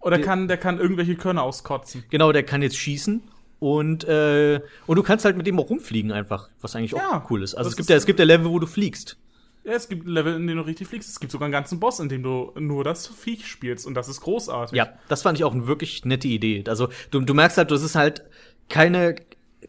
[0.00, 2.04] Oder der, kann, der kann irgendwelche Körner auskotzen.
[2.10, 3.22] Genau, der kann jetzt schießen.
[3.60, 7.30] Und, äh, und du kannst halt mit dem auch rumfliegen einfach, was eigentlich ja, auch
[7.30, 7.54] cool ist.
[7.54, 9.18] Also es gibt ja, es gibt ja Level, wo du fliegst.
[9.64, 11.08] Ja, es gibt Level, in denen du richtig fliegst.
[11.10, 13.86] Es gibt sogar einen ganzen Boss, in dem du nur das Viech spielst.
[13.86, 14.76] Und das ist großartig.
[14.76, 16.64] Ja, das fand ich auch eine wirklich nette Idee.
[16.68, 18.22] Also du, du merkst halt, das ist halt
[18.68, 19.16] keine,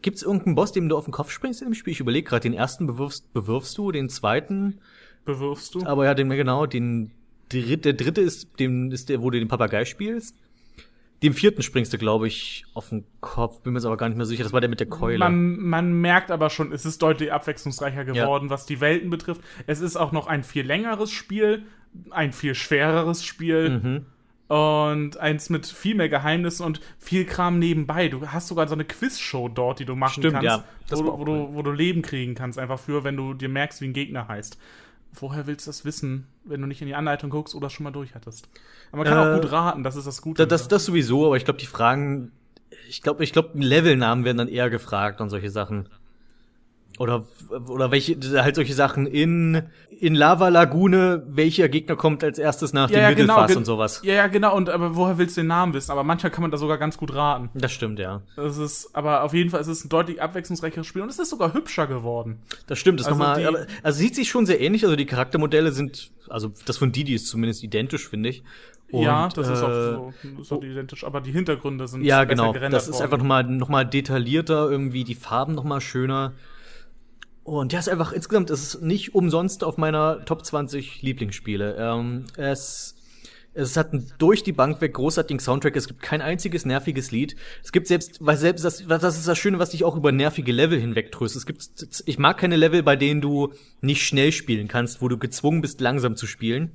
[0.02, 1.92] Gibt's irgendeinen Boss, dem du auf den Kopf springst in dem Spiel?
[1.92, 4.78] Ich überlege gerade, den ersten bewirfst, bewirfst du, den zweiten
[5.24, 5.84] bewirfst du.
[5.84, 7.10] Aber ja, den genau, den
[7.48, 10.36] dritt, der dritte ist, dem ist der, wo du den Papagei spielst.
[11.22, 13.60] Dem vierten springst du, glaube ich, auf den Kopf.
[13.60, 14.42] Bin mir jetzt aber gar nicht mehr sicher.
[14.42, 15.18] Das war der mit der Keule.
[15.18, 18.50] Man, man merkt aber schon, es ist deutlich abwechslungsreicher geworden, ja.
[18.50, 19.42] was die Welten betrifft.
[19.66, 21.64] Es ist auch noch ein viel längeres Spiel,
[22.10, 23.70] ein viel schwereres Spiel.
[23.70, 24.06] Mhm
[24.50, 28.08] und eins mit viel mehr Geheimnissen und viel Kram nebenbei.
[28.08, 30.64] Du hast sogar so eine Quizshow dort, die du machen Stimmt, kannst, ja.
[30.90, 33.80] wo, du, wo, du, wo du Leben kriegen kannst, einfach für, wenn du dir merkst,
[33.80, 34.58] wie ein Gegner heißt.
[35.12, 37.92] Woher willst du das wissen, wenn du nicht in die Anleitung guckst oder schon mal
[37.92, 38.48] durchhattest?
[38.90, 40.44] Aber man kann äh, auch gut raten, das ist das Gute.
[40.48, 42.32] Das, das sowieso, aber ich glaube, die Fragen,
[42.88, 45.88] ich glaube, ich glaube, Levelnamen werden dann eher gefragt und solche Sachen.
[47.00, 47.24] Oder,
[47.66, 49.62] oder welche, halt solche Sachen in,
[50.00, 53.64] in Lava Lagune, welcher Gegner kommt als erstes nach ja, dem ja, Mittelfass genau, und
[53.64, 54.02] sowas.
[54.04, 55.90] Ja, ja, genau, und aber woher willst du den Namen wissen?
[55.92, 57.48] Aber manchmal kann man da sogar ganz gut raten.
[57.54, 58.20] Das stimmt, ja.
[58.36, 61.30] Es ist, aber auf jeden Fall ist es ein deutlich abwechslungsreicheres Spiel und es ist
[61.30, 62.42] sogar hübscher geworden.
[62.66, 65.72] Das stimmt, das also nochmal, aber, also sieht sich schon sehr ähnlich, also die Charaktermodelle
[65.72, 68.42] sind, also das von Didi ist zumindest identisch, finde ich.
[68.90, 72.24] Und, ja, das ist auch äh, so, ist auch identisch, aber die Hintergründe sind Ja,
[72.24, 72.52] genau.
[72.52, 73.04] Das ist worden.
[73.04, 76.34] einfach nochmal noch mal detaillierter, irgendwie die Farben nochmal schöner.
[77.42, 81.76] Und ja, ist einfach insgesamt ist es nicht umsonst auf meiner Top 20 Lieblingsspiele.
[81.78, 82.96] Ähm, es
[83.52, 85.74] es hat einen durch die Bank weg großartigen Soundtrack.
[85.74, 87.34] Es gibt kein einziges nerviges Lied.
[87.64, 90.52] Es gibt selbst, weil selbst das, das ist das Schöne, was dich auch über nervige
[90.52, 91.34] Level hinweg tröst.
[91.34, 95.18] Es gibt, ich mag keine Level, bei denen du nicht schnell spielen kannst, wo du
[95.18, 96.72] gezwungen bist, langsam zu spielen.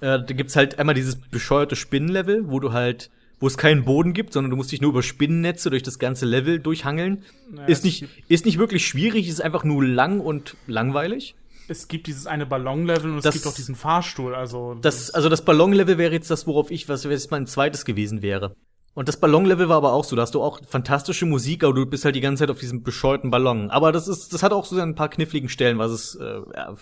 [0.00, 3.10] Äh, da gibt's halt einmal dieses bescheuerte Spinnenlevel, wo du halt
[3.40, 6.26] wo es keinen Boden gibt, sondern du musst dich nur über Spinnennetze durch das ganze
[6.26, 7.24] Level durchhangeln.
[7.50, 11.34] Naja, ist nicht, ist nicht wirklich schwierig, ist einfach nur lang und langweilig.
[11.68, 14.74] Es gibt dieses eine Ballonlevel und es das, gibt auch diesen Fahrstuhl, also.
[14.74, 18.54] Das, also das Ballonlevel wäre jetzt das, worauf ich, was jetzt mein zweites gewesen wäre.
[18.94, 21.86] Und das Ballonlevel war aber auch so, da hast du auch fantastische Musik, aber du
[21.86, 23.70] bist halt die ganze Zeit auf diesem bescheuerten Ballon.
[23.70, 26.40] Aber das ist, das hat auch so ein paar kniffligen Stellen, was es äh,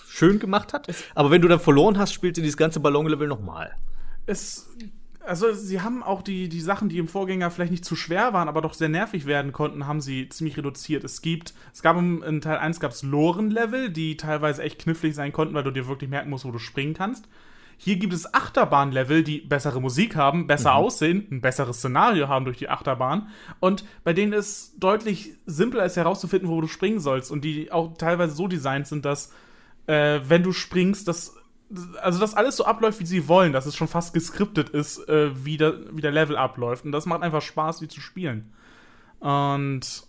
[0.09, 0.87] schön gemacht hat.
[1.15, 3.77] Aber wenn du dann verloren hast, spielst du dieses ganze Ballonlevel nochmal.
[4.25, 4.67] Es
[5.27, 8.49] also sie haben auch die, die Sachen, die im Vorgänger vielleicht nicht zu schwer waren,
[8.49, 11.05] aber doch sehr nervig werden konnten, haben sie ziemlich reduziert.
[11.05, 15.15] Es gibt, es gab im, in Teil 1 gab es Loren-Level, die teilweise echt knifflig
[15.15, 17.29] sein konnten, weil du dir wirklich merken musst, wo du springen kannst.
[17.79, 20.77] Hier gibt es Achterbahnlevel, die bessere Musik haben, besser Mhm.
[20.77, 23.29] aussehen, ein besseres Szenario haben durch die Achterbahn
[23.61, 27.99] und bei denen es deutlich simpler ist herauszufinden, wo du springen sollst und die auch
[27.99, 29.31] teilweise so designt sind, dass
[29.89, 31.37] äh, wenn du springst, dass
[32.01, 35.31] also dass alles so abläuft, wie sie wollen, dass es schon fast geskriptet ist, äh,
[35.45, 38.53] wie, der, wie der Level abläuft und das macht einfach Spaß, die zu spielen.
[39.19, 40.07] Und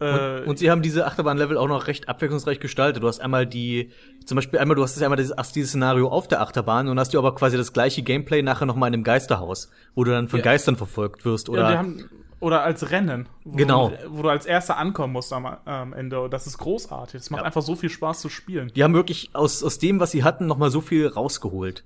[0.00, 3.02] äh, Und, und sie haben diese Achterbahn-Level auch noch recht abwechslungsreich gestaltet.
[3.02, 3.90] Du hast einmal die,
[4.24, 7.14] zum Beispiel einmal, du hast einmal dieses, hast dieses Szenario auf der Achterbahn und hast
[7.14, 10.28] du aber quasi das gleiche Gameplay nachher noch mal in einem Geisterhaus, wo du dann
[10.28, 10.44] von Ja.
[10.44, 12.10] Geistern verfolgt wirst Ja, oder die haben,
[12.44, 13.88] oder als Rennen, wo, Genau.
[13.90, 16.20] du, wo du als Erster ankommen musst am, Ende.
[16.20, 17.20] Und das ist großartig.
[17.20, 17.46] Das macht Ja.
[17.46, 18.70] einfach so viel Spaß zu spielen.
[18.74, 21.84] die haben wirklich aus, aus dem, was sie hatten, noch mal so viel rausgeholt.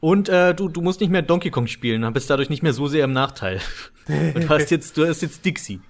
[0.00, 2.72] Und äh, du, du musst nicht mehr Donkey Kong spielen, dann bist dadurch nicht mehr
[2.72, 3.60] so sehr im Nachteil.
[4.08, 5.80] Und du hast jetzt, du hast jetzt Dixie.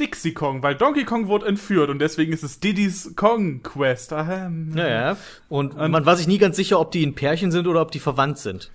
[0.00, 4.14] Dixie Kong, weil Donkey Kong wurde entführt und deswegen ist es Diddy's Kong Quest.
[4.14, 4.72] Ahem.
[4.74, 5.16] Ja, ja.
[5.50, 7.90] Und, Und- man war sich nie ganz sicher, ob die ein Pärchen sind oder ob
[7.92, 8.70] die verwandt sind.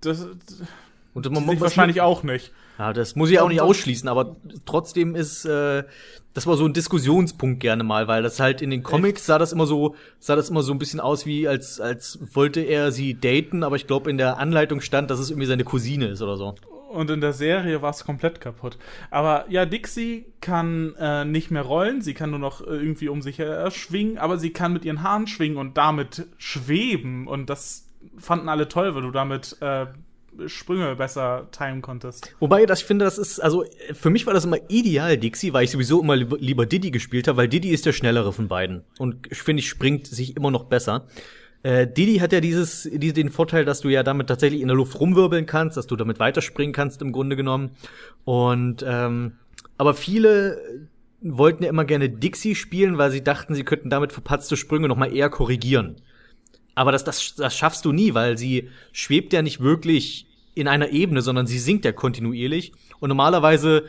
[0.00, 0.26] Das,
[1.14, 2.52] Und man man wahrscheinlich auch nicht.
[2.78, 5.84] Ja, das muss ich auch nicht ausschließen, aber trotzdem ist äh,
[6.34, 9.52] das war so ein Diskussionspunkt gerne mal, weil das halt in den Comics sah das
[9.52, 13.18] immer so sah das immer so ein bisschen aus wie als als wollte er sie
[13.18, 16.36] daten, aber ich glaube in der Anleitung stand, dass es irgendwie seine Cousine ist oder
[16.36, 16.54] so.
[16.90, 18.78] Und in der Serie war es komplett kaputt.
[19.10, 23.22] Aber ja, Dixie kann äh, nicht mehr rollen, sie kann nur noch äh, irgendwie um
[23.22, 27.26] sich her schwingen, aber sie kann mit ihren Haaren schwingen und damit schweben.
[27.26, 29.86] Und das fanden alle toll, weil du damit äh,
[30.46, 32.34] Sprünge besser timen konntest.
[32.40, 35.64] Wobei, das, ich finde, das ist, also für mich war das immer ideal, Dixie, weil
[35.64, 38.82] ich sowieso immer lieber, Diddy gespielt habe, weil Diddy ist der schnellere von beiden.
[38.98, 41.06] Und ich finde, ich springt sich immer noch besser.
[41.62, 44.76] Äh, Diddy hat ja dieses, die, den Vorteil, dass du ja damit tatsächlich in der
[44.76, 47.70] Luft rumwirbeln kannst, dass du damit weiterspringen kannst im Grunde genommen.
[48.24, 49.32] Und ähm,
[49.78, 50.88] aber viele
[51.20, 54.96] wollten ja immer gerne Dixie spielen, weil sie dachten, sie könnten damit verpatzte Sprünge noch
[54.96, 55.96] mal eher korrigieren.
[56.76, 60.90] Aber das, das, das schaffst du nie, weil sie schwebt ja nicht wirklich in einer
[60.90, 62.72] Ebene, sondern sie sinkt ja kontinuierlich.
[63.00, 63.86] Und normalerweise,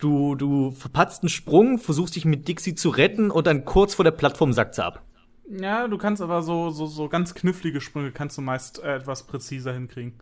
[0.00, 4.04] du, du verpatzt einen Sprung, versuchst dich mit Dixie zu retten und dann kurz vor
[4.04, 5.02] der Plattform sackt sie ab.
[5.48, 9.26] Ja, du kannst aber so, so, so ganz knifflige Sprünge kannst du meist äh, etwas
[9.26, 10.14] präziser hinkriegen.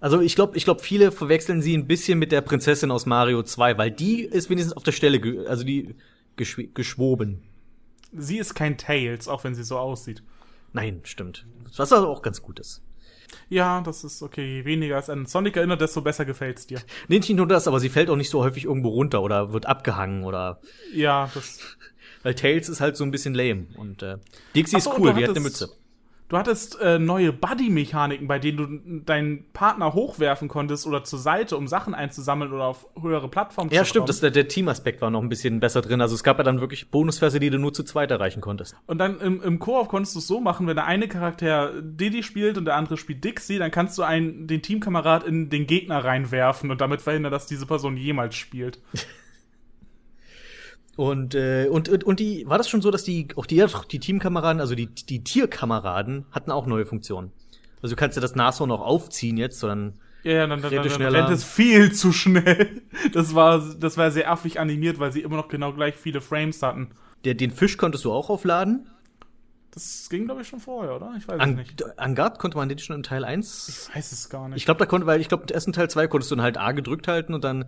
[0.00, 3.42] Also ich glaube, ich glaub, viele verwechseln sie ein bisschen mit der Prinzessin aus Mario
[3.42, 5.94] 2, weil die ist wenigstens auf der Stelle, also die
[6.36, 7.40] geschw geschwoben.
[8.12, 10.22] Sie ist kein Tails, auch wenn sie so aussieht.
[10.74, 11.46] Nein, stimmt.
[11.76, 12.82] Was aber auch ganz gut ist.
[13.48, 14.58] Ja, das ist okay.
[14.58, 16.80] Je weniger es an Sonic erinnert, desto besser gefällt's dir.
[17.08, 19.66] Nee, nicht nur das, aber sie fällt auch nicht so häufig irgendwo runter oder wird
[19.66, 20.60] abgehangen oder
[20.92, 21.60] Ja, das.
[22.22, 23.66] Weil Tails ist halt so ein bisschen lame.
[23.76, 24.16] Und äh,
[24.54, 25.70] Dixie Ach ist so, cool, die hat eine Mütze.
[26.34, 31.56] Du hattest äh, neue Buddy-Mechaniken, bei denen du deinen Partner hochwerfen konntest oder zur Seite,
[31.56, 34.06] um Sachen einzusammeln oder auf höhere Plattformen Ja, zu stimmt, kommen.
[34.08, 36.00] das, der, der Teamaspekt war noch ein bisschen besser drin.
[36.00, 38.74] Also es gab ja dann wirklich Bonusverse, die du nur zu zweit erreichen konntest.
[38.86, 42.24] Und dann im, im Koop konntest du es so machen, wenn der eine Charakter Diddy
[42.24, 46.04] spielt und der andere spielt Dixie, dann kannst du einen, den Teamkamerad in den Gegner
[46.04, 48.80] reinwerfen und damit verhindern, dass diese Person jemals spielt.
[50.96, 53.98] Und, äh, und, und, und die, war das schon so, dass die, auch die, die
[53.98, 57.32] Teamkameraden, also die, die Tierkameraden, hatten auch neue Funktionen.
[57.82, 60.88] Also du kannst ja das Nashorn auch aufziehen jetzt, sondern Ja, ja, dann, dann, dann,
[60.88, 62.82] dann rennt es viel zu schnell.
[63.12, 66.62] Das war, das war sehr affig animiert, weil sie immer noch genau gleich viele Frames
[66.62, 66.90] hatten.
[67.24, 68.88] der, den Fisch konntest du auch aufladen.
[69.72, 71.14] Das ging, glaube ich, schon vorher, oder?
[71.18, 71.98] Ich weiß es An, nicht.
[71.98, 74.56] Angard konnte man den schon im Teil 1 Ich weiß es gar nicht.
[74.58, 76.58] Ich glaube, da konnte, weil ich glaube, im ersten Teil 2 konntest du dann halt
[76.58, 77.64] A gedrückt halten und dann,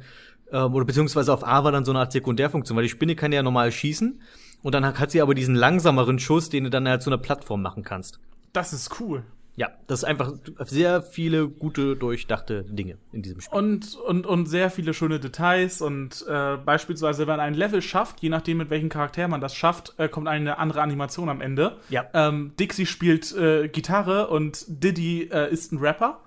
[0.52, 3.32] ähm, oder beziehungsweise auf A war dann so eine Art Sekundärfunktion, weil die Spinne kann
[3.32, 4.20] ja normal schießen
[4.62, 7.62] und dann hat sie aber diesen langsameren Schuss, den du dann halt zu einer Plattform
[7.62, 8.18] machen kannst.
[8.52, 9.24] das ist cool.
[9.56, 10.34] Ja, das ist einfach
[10.66, 13.58] sehr viele gute, durchdachte Dinge in diesem Spiel.
[13.58, 18.20] Und, und, und sehr viele schöne Details und äh, beispielsweise, wenn man ein Level schafft,
[18.20, 21.78] je nachdem mit welchem Charakter man das schafft, äh, kommt eine andere Animation am Ende.
[21.88, 22.04] Ja.
[22.12, 26.20] Ähm, Dixie spielt äh, Gitarre und Diddy äh, ist ein Rapper.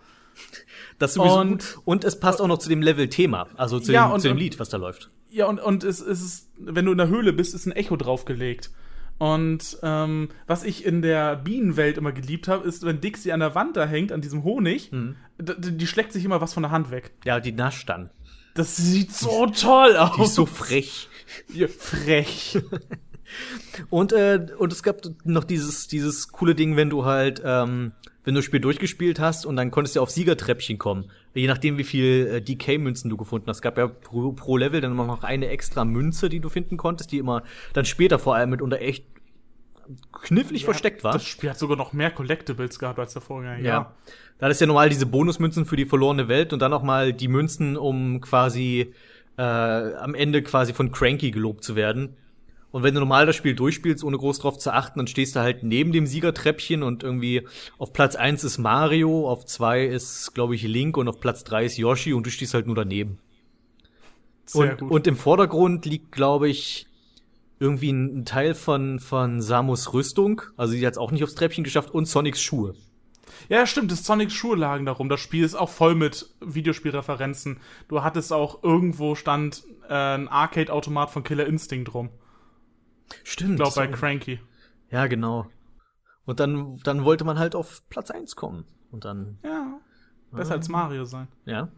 [0.98, 1.78] Das sowieso und- gut.
[1.86, 4.38] Und es passt auch noch zu dem Level-Thema, also zu, Ja, dem, und- zu dem
[4.38, 5.10] Lied, was da läuft.
[5.30, 7.96] Ja, und, und es, es ist, wenn du in der Höhle bist, ist ein Echo
[7.96, 8.72] draufgelegt.
[9.20, 13.54] Und ähm, was ich in der Bienenwelt immer geliebt habe, ist, wenn Dixie an der
[13.54, 15.18] Wand da hängt, an diesem Honig, Mhm.
[15.38, 17.12] d- d- die schlägt sich immer was von der Hand weg.
[17.26, 18.10] Ja, die nascht dann.
[18.56, 20.16] Das sieht so toll aus.
[20.16, 21.10] Die ist so frech.
[21.54, 22.58] Ja, frech.
[23.92, 27.92] Und, äh, und es gab noch dieses, dieses coole Ding, wenn du halt, ähm,
[28.24, 31.10] wenn du das Spiel durchgespielt hast und dann konntest du auf Siegertreppchen kommen.
[31.34, 33.58] Je nachdem, wie viel äh, DK-Münzen du gefunden hast.
[33.58, 36.78] Es gab ja pro, pro Level dann immer noch eine extra Münze, die du finden
[36.78, 37.44] konntest, die immer
[37.74, 39.06] dann später vor allem mitunter echt
[40.22, 41.14] knifflig versteckt war.
[41.14, 43.58] Das Spiel hat sogar noch mehr Collectibles gehabt als der Vorgänger.
[43.60, 43.64] Ja.
[43.64, 43.96] Ja.
[44.38, 47.28] Da ist ja normal diese Bonusmünzen für die verlorene Welt und dann noch mal die
[47.28, 48.94] Münzen, um quasi
[49.38, 52.16] äh, am Ende quasi von Cranky gelobt zu werden.
[52.72, 55.40] Und wenn du normal das Spiel durchspielst, ohne groß drauf zu achten, dann stehst du
[55.40, 57.48] halt neben dem Siegertreppchen und irgendwie
[57.78, 61.66] auf Platz eins ist Mario, auf zwei ist, glaube ich, Link und auf Platz drei
[61.66, 63.18] ist Yoshi und du stehst halt nur daneben.
[64.46, 64.92] Sehr Und, gut.
[64.92, 66.88] und im Vordergrund liegt, glaube ich,
[67.60, 70.42] irgendwie ein, Teil von, von Samus Rüstung.
[70.56, 72.76] Also die hat es auch nicht aufs Treppchen geschafft und Sonics Schuhe.
[73.48, 75.10] Ja, stimmt, das Sonic Schuhe lagen darum.
[75.10, 77.60] Das Spiel ist auch voll mit Videospielreferenzen.
[77.88, 82.10] Du hattest auch irgendwo stand äh, ein Arcade-Automat von Killer Instinct rum.
[83.24, 83.52] Stimmt.
[83.52, 84.40] Ich glaube bei Cranky.
[84.92, 85.48] Ja, genau.
[86.26, 88.66] Und dann, dann wollte man halt auf Platz eins kommen.
[88.92, 89.80] Und dann, Ja.
[90.32, 91.28] Besser als Mario sein.
[91.46, 91.70] ja.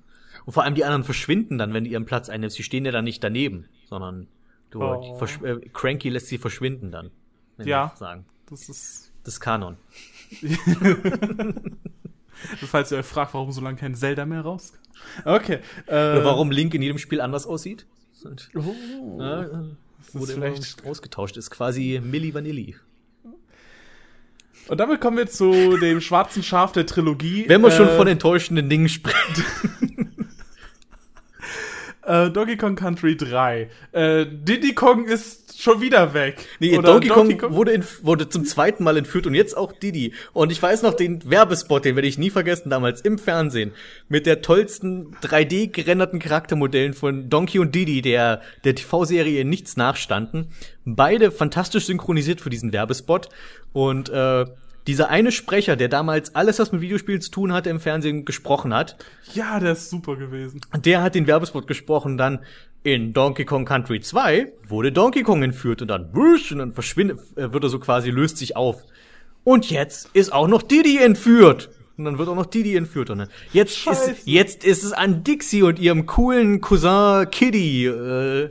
[0.46, 2.58] Und vor allem die anderen verschwinden dann, wenn du ihren Platz einnimmst.
[2.58, 4.28] Die stehen ja dann nicht daneben, sondern
[4.70, 5.20] du, Oh.
[5.44, 7.12] äh, Cranky lässt sie verschwinden dann.
[7.58, 7.92] Ja.
[7.98, 8.26] Sagen.
[8.50, 9.12] Das ist.
[9.24, 9.78] Das ist Kanon.
[12.66, 14.74] Falls ihr euch fragt, warum so lange kein Zelda mehr raus.
[15.26, 15.60] Okay.
[15.86, 17.86] Äh, Oder warum Link in jedem Spiel anders aussieht.
[18.24, 19.18] Und, Oh.
[19.20, 19.64] ja,
[20.06, 20.86] Das wurde immer vielleicht.
[20.86, 21.38] ausgetauscht.
[21.38, 22.76] Ist quasi Milli Vanilli.
[24.68, 27.46] Und damit kommen wir zu dem schwarzen Schaf der Trilogie.
[27.48, 30.16] Wenn schon Äh, von enttäuschenden Dingen sprechen.
[32.04, 33.70] äh, Donkey Kong Country 3.
[33.92, 36.46] Äh, Diddy Kong ist schon wieder weg.
[36.60, 40.14] Nee, Oder Donkey, Kong, Wurde, entf- wurde zum zweiten Mal entführt und jetzt auch Didi.
[40.34, 43.72] Und ich weiß noch den Werbespot, den werde ich nie vergessen, damals im Fernsehen.
[44.10, 50.48] Mit der tollsten 3D gerenderten Charaktermodellen von Donkey und Didi, der der TV-Serie nichts nachstanden.
[50.86, 53.30] Beide fantastisch synchronisiert für diesen Werbespot.
[53.74, 54.46] Und äh,
[54.88, 58.74] dieser eine Sprecher, der damals alles, was mit Videospielen zu tun hatte, im Fernsehen gesprochen
[58.74, 58.96] hat,
[59.36, 60.60] Ja, der ist super gewesen.
[60.76, 62.40] der hat den Werbespot gesprochen, dann
[62.84, 67.52] in Donkey Kong Country 2 wurde Donkey Kong entführt und dann und dann verschwindet, äh,
[67.54, 68.84] wird er so quasi, löst sich auf.
[69.44, 71.70] Und jetzt ist auch noch Didi entführt.
[71.98, 73.10] Und dann wird auch noch Didi entführt.
[73.10, 74.12] Und dann, jetzt, Scheiße.
[74.12, 78.50] ist, jetzt ist es an Dixie und ihrem coolen Cousin Kiddy, äh,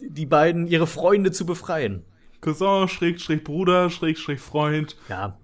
[0.00, 2.04] die beiden, ihre Freunde zu befreien.
[2.40, 4.96] Cousin, Schrägstrich Bruder, Schrägstrich Freund.
[5.08, 5.38] Ja.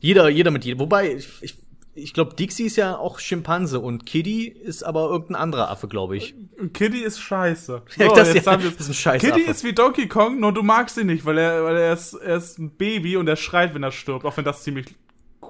[0.00, 0.80] Jeder, jeder mit jedem.
[0.80, 1.56] Wobei, ich, ich,
[2.02, 6.16] ich glaube, Dixie ist ja auch Schimpanse und Kiddy ist aber irgendein anderer Affe, glaube
[6.16, 6.34] ich.
[6.58, 7.82] Und Kitty ist scheiße.
[7.96, 10.40] Ja, So, das- jetzt ja, haben das ist ein scheiß Kitty ist wie Donkey Kong,
[10.40, 13.28] nur du magst ihn nicht, weil er, weil er ist, er ist ein Baby und
[13.28, 14.24] er schreit, wenn er stirbt.
[14.24, 14.86] Auch wenn das ziemlich,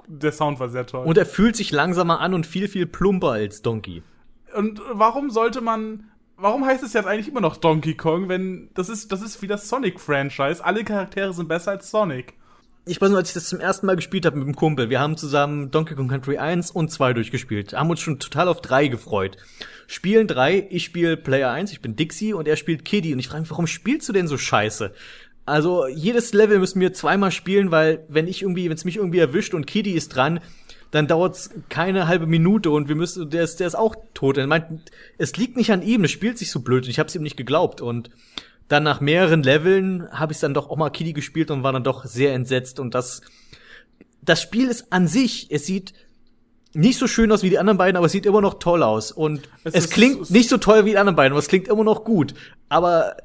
[0.07, 1.05] der Sound war sehr toll.
[1.05, 4.01] Und er fühlt sich langsamer an und viel, viel plumper als Donkey.
[4.55, 6.05] Und warum sollte man,
[6.37, 9.47] warum heißt es jetzt eigentlich immer noch Donkey Kong, wenn, das ist, das ist wie
[9.47, 10.63] das Sonic-Franchise.
[10.65, 12.33] Alle Charaktere sind besser als Sonic.
[12.89, 14.99] Ich weiß nur, als ich das zum ersten Mal gespielt habe mit dem Kumpel, wir
[14.99, 17.73] haben zusammen Donkey Kong Country 1 und 2 durchgespielt.
[17.73, 19.37] Haben uns schon total auf 3 gefreut.
[19.85, 23.13] Spielen 3, ich spiele Player 1, ich bin Dixie und er spielt Kiddy.
[23.13, 24.91] Und ich frage mich, warum spielst du denn so scheiße?
[25.45, 29.19] Also jedes Level müssen wir zweimal spielen, weil wenn ich irgendwie, wenn es mich irgendwie
[29.19, 30.39] erwischt und Kiddy ist dran,
[30.89, 34.39] dann dauert's keine halbe Minute und wir müssen, der ist, der ist auch tot.
[34.39, 34.65] Er meint,
[35.19, 37.21] es liegt nicht an ihm, es spielt sich so blöd und ich habe es ihm
[37.21, 37.81] nicht geglaubt.
[37.81, 38.09] Und
[38.69, 41.83] dann nach mehreren Leveln habe ich dann doch auch mal Kiddy gespielt und war dann
[41.83, 42.79] doch sehr entsetzt.
[42.79, 43.21] Und das,
[44.21, 45.93] das Spiel ist an sich, es sieht
[46.73, 49.11] nicht so schön aus wie die anderen beiden, aber es sieht immer noch toll aus.
[49.11, 51.47] Und Es es, ist- klingt es- nicht so toll wie die anderen beiden, aber es
[51.47, 52.35] klingt immer noch gut.
[52.69, 53.17] Aber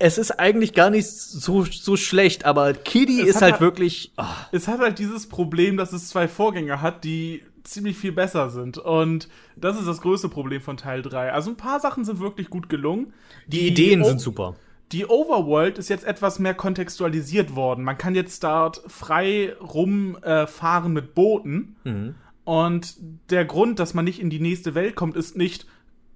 [0.00, 4.12] es ist eigentlich gar nicht so, so schlecht, aber Kiddy ist halt halt- wirklich.
[4.16, 4.34] ah.
[4.50, 8.76] Es hat halt dieses Problem, dass es zwei Vorgänger hat, die ziemlich viel besser sind.
[8.76, 11.32] Und das ist das größte Problem von Teil 3.
[11.32, 13.14] Also ein paar Sachen sind wirklich gut gelungen.
[13.46, 14.56] die Ideen O- sind super.
[14.92, 17.84] Die Overworld ist jetzt etwas mehr kontextualisiert worden.
[17.84, 21.76] Man kann jetzt dort frei rumfahren äh, mit Booten.
[21.84, 22.14] Mhm.
[22.44, 22.96] Und
[23.30, 25.66] der Grund, dass man nicht in die nächste Welt kommt, ist nicht,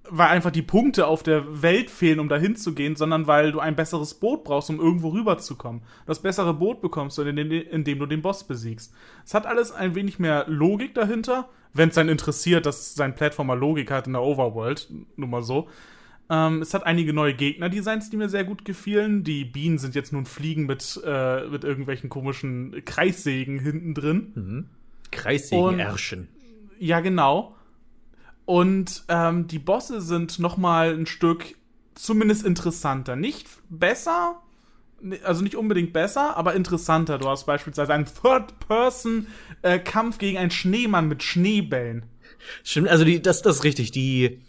[0.07, 3.59] weil einfach die Punkte auf der Welt fehlen, um dahin zu gehen, sondern weil du
[3.59, 5.81] ein besseres Boot brauchst, um irgendwo rüberzukommen.
[6.05, 8.93] Das bessere Boot bekommst du, indem, du den Boss besiegst.
[9.25, 13.55] Es hat alles ein wenig mehr Logik dahinter, wenn es einen interessiert, dass sein Plattformer
[13.55, 15.67] Logik hat in der Overworld, nur mal so.
[16.29, 19.23] Ähm, es hat einige neue Gegnerdesigns, die mir sehr gut gefielen.
[19.23, 24.69] Die Bienen sind jetzt nun Fliegen mit, äh, mit irgendwelchen komischen Kreissägen hinten drin.
[25.11, 26.27] Kreissägen-Ärschen.
[26.77, 27.55] Ja, genau.
[28.45, 31.55] Und ähm, die Bosse sind noch mal ein Stück
[31.95, 33.15] zumindest interessanter.
[33.15, 34.41] Nicht besser,
[35.23, 37.17] also nicht unbedingt besser, aber interessanter.
[37.17, 42.03] Du hast beispielsweise einen Third-Person-Kampf gegen einen Schneemann mit Schneebällen.
[42.63, 43.91] Stimmt, also die, das, das ist richtig.
[43.91, 44.39] Die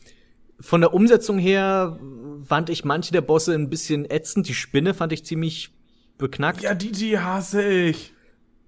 [0.60, 1.98] von der Umsetzung her
[2.46, 4.48] fand ich manche der Bosse ein bisschen ätzend.
[4.48, 5.70] Die Spinne fand ich ziemlich
[6.18, 6.62] beknackt.
[6.62, 8.12] Ja, die, die hasse ich.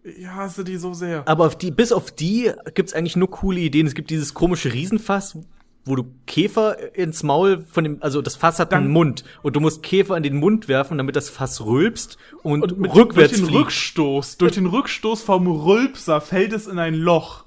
[0.04, 1.26] Ich hasse die so sehr.
[1.28, 3.86] Aber auf die, bis auf die gibt's eigentlich nur coole Ideen.
[3.86, 5.38] Es gibt dieses komische Riesenfass,
[5.84, 9.54] wo du Käfer ins Maul von dem, also das Fass hat Dann- einen Mund und
[9.54, 13.32] du musst Käfer in den Mund werfen, damit das Fass rülpst und, Und mit, rückwärts
[13.32, 13.60] durch den fliegt.
[13.66, 17.44] Rückstoß, durch den Rückstoß vom Rülpser fällt es in ein Loch.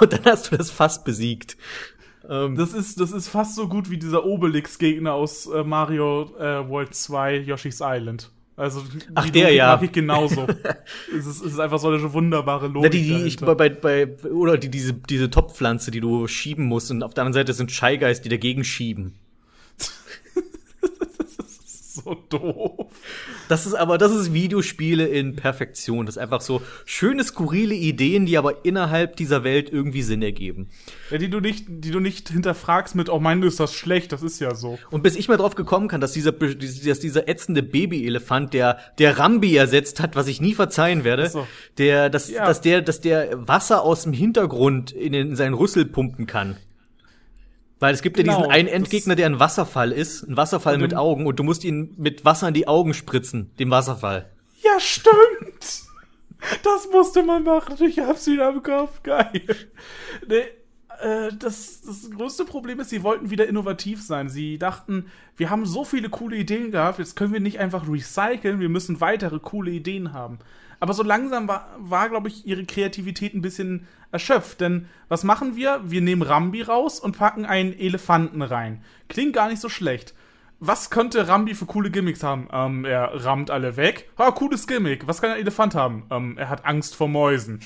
[0.00, 1.56] Und dann hast du das Fass besiegt.
[2.28, 6.68] Ähm, Das ist, das ist fast so gut wie dieser Obelix-Gegner aus äh, Mario äh,
[6.68, 8.30] World 2 Yoshi's Island.
[8.58, 8.82] Also
[9.14, 9.66] Ach, der, Logik ja.
[9.68, 10.46] mag ich genauso.
[11.16, 12.82] es, ist, es ist einfach so eine wunderbare Logik.
[12.82, 16.90] Na, die, die ich bei, bei, oder die, diese, diese Topfpflanze, die du schieben musst,
[16.90, 19.14] und auf der anderen Seite sind Shy Guys, die dagegen schieben.
[21.66, 22.88] so doof.
[23.48, 26.06] Das ist aber, das ist Videospiele in Perfektion.
[26.06, 30.68] Das ist einfach so schöne, skurrile Ideen, die aber innerhalb dieser Welt irgendwie Sinn ergeben.
[31.10, 34.22] Ja, die du nicht, die du nicht hinterfragst mit, oh mein, ist das schlecht, das
[34.22, 34.78] ist ja so.
[34.90, 39.18] Und bis ich mal drauf gekommen kann, dass dieser, dass dieser ätzende Babyelefant, der, der
[39.18, 41.46] Rambi ersetzt hat, was ich nie verzeihen werde, so.
[41.78, 42.46] der, dass, Ja.
[42.46, 46.56] dass der, dass der Wasser aus dem Hintergrund in, in seinen Rüssel pumpen kann.
[47.80, 50.78] Weil es gibt ja Genau, diesen einen das- Endgegner, der ein Wasserfall ist, ein Wasserfall
[50.78, 54.30] mit Augen, und du musst ihn mit Wasser in die Augen spritzen, dem Wasserfall.
[54.62, 55.82] Ja, stimmt.
[56.62, 57.76] Das musste man machen.
[57.84, 59.02] Ich hab's wieder im Kopf.
[59.02, 59.42] Geil.
[60.28, 60.42] Nee,
[61.00, 64.28] äh, das, das größte Problem ist, sie wollten wieder innovativ sein.
[64.28, 65.06] Sie dachten,
[65.36, 69.00] wir haben so viele coole Ideen gehabt, jetzt können wir nicht einfach recyceln, wir müssen
[69.00, 70.38] weitere coole Ideen haben.
[70.80, 74.60] Aber so langsam war, war glaube ich, ihre Kreativität ein bisschen erschöpft.
[74.60, 75.80] Denn was machen wir?
[75.84, 78.82] Wir nehmen Rambi raus und packen einen Elefanten rein.
[79.08, 80.14] Klingt gar nicht so schlecht.
[80.60, 82.48] Was könnte Rambi für coole Gimmicks haben?
[82.52, 84.10] Ähm, er rammt alle weg.
[84.18, 85.06] Ha, cooles Gimmick.
[85.06, 86.04] Was kann ein Elefant haben?
[86.10, 87.60] Ähm, er hat Angst vor Mäusen.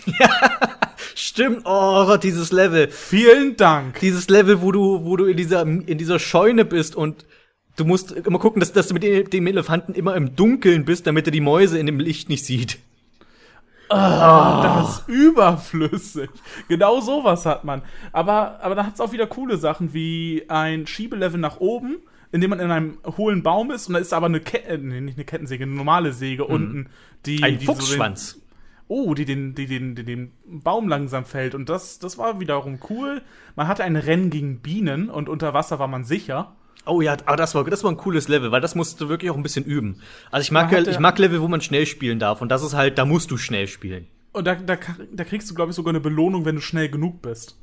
[1.15, 2.91] Stimmt, oh dieses Level.
[2.91, 4.01] Vielen Dank.
[4.01, 7.25] Dieses Level, wo du, wo du in dieser, in dieser Scheune bist und
[7.77, 11.27] du musst immer gucken, dass, dass du mit dem Elefanten immer im Dunkeln bist, damit
[11.27, 12.79] er die Mäuse in dem Licht nicht sieht.
[13.93, 16.31] Das ist überflüssig.
[16.69, 17.83] Genau sowas hat man.
[18.13, 21.97] Aber, aber da hat es auch wieder coole Sachen wie ein Schiebelevel nach oben,
[22.31, 24.79] in dem man in einem hohlen Baum ist und da ist aber eine Kette, äh,
[24.79, 26.89] nee, nicht eine Kettensäge, eine normale Säge unten,
[27.27, 27.45] die Mhm.
[27.45, 28.33] Ein die so Fuchsschwanz.
[28.35, 28.43] den,
[28.89, 32.79] oh, die den, die den, die den Baum langsam fällt und das, das war wiederum
[32.89, 33.21] cool.
[33.57, 36.55] Man hatte ein Rennen gegen Bienen und unter Wasser war man sicher.
[36.85, 39.31] Oh ja, aber das war, das war ein cooles Level, weil das musst du wirklich
[39.31, 40.01] auch ein bisschen üben.
[40.31, 42.75] Also ich mag, hatte- ich mag Level, wo man schnell spielen darf und das ist
[42.75, 44.07] halt, da musst du schnell spielen.
[44.33, 44.77] Und da, da,
[45.13, 47.57] da kriegst du, glaube ich, sogar eine Belohnung, wenn du schnell genug bist.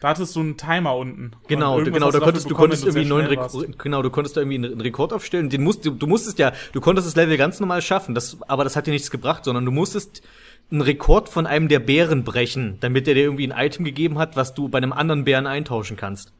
[0.00, 1.30] Da hattest du einen Timer unten.
[1.46, 4.56] Genau, genau, da konntest, du konntest irgendwie einen neuen Rekord, genau, du konntest da irgendwie
[4.66, 5.48] einen Rekord aufstellen.
[5.48, 8.64] Den musst, du, du musstest ja, du konntest das Level ganz normal schaffen, das, aber
[8.64, 10.22] das hat dir nichts gebracht, sondern du musstest
[10.70, 14.36] einen Rekord von einem der Bären brechen, damit der dir irgendwie ein Item gegeben hat,
[14.36, 16.32] was du bei einem anderen Bären eintauschen kannst.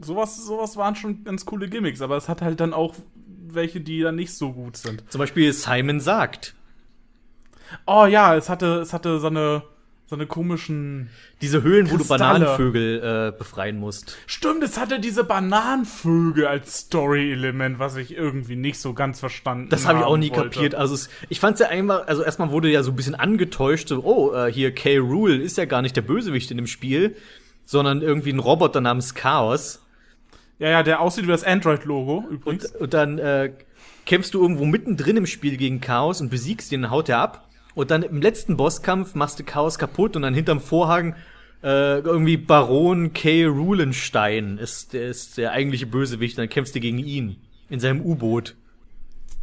[0.00, 2.94] Sowas, sowas waren schon ganz coole Gimmicks, aber es hat halt dann auch
[3.48, 5.04] welche, die dann nicht so gut sind.
[5.10, 6.54] Zum Beispiel Simon sagt.
[7.86, 9.62] Oh ja, es hatte, es hatte so eine,
[10.06, 11.10] so eine komischen.
[11.40, 12.38] Diese Höhlen, wo du Kristalle.
[12.40, 14.16] Bananenvögel äh, befreien musst.
[14.26, 19.86] Stimmt, es hatte diese Bananenvögel als Story-Element, was ich irgendwie nicht so ganz verstanden Das
[19.86, 20.50] habe ich auch nie wollte.
[20.50, 20.74] kapiert.
[20.74, 24.02] Also es, ich fand's ja einfach, also erstmal wurde ja so ein bisschen angetäuscht, so,
[24.04, 24.98] oh, äh, hier K.
[24.98, 27.16] Rule ist ja gar nicht der Bösewicht in dem Spiel,
[27.64, 29.82] sondern irgendwie ein Roboter namens Chaos.
[30.58, 32.66] Ja, ja, der aussieht wie das Android-Logo übrigens.
[32.72, 33.52] Und, und dann äh,
[34.06, 37.48] kämpfst du irgendwo mittendrin im Spiel gegen Chaos und besiegst ihn, dann haut er ab.
[37.74, 41.14] Und dann im letzten Bosskampf machst du Chaos kaputt und dann hinterm Vorhang
[41.62, 43.44] äh, irgendwie Baron K.
[43.44, 46.38] Rulenstein ist der, ist der eigentliche Bösewicht.
[46.38, 47.36] Und dann kämpfst du gegen ihn
[47.68, 48.56] in seinem U-Boot.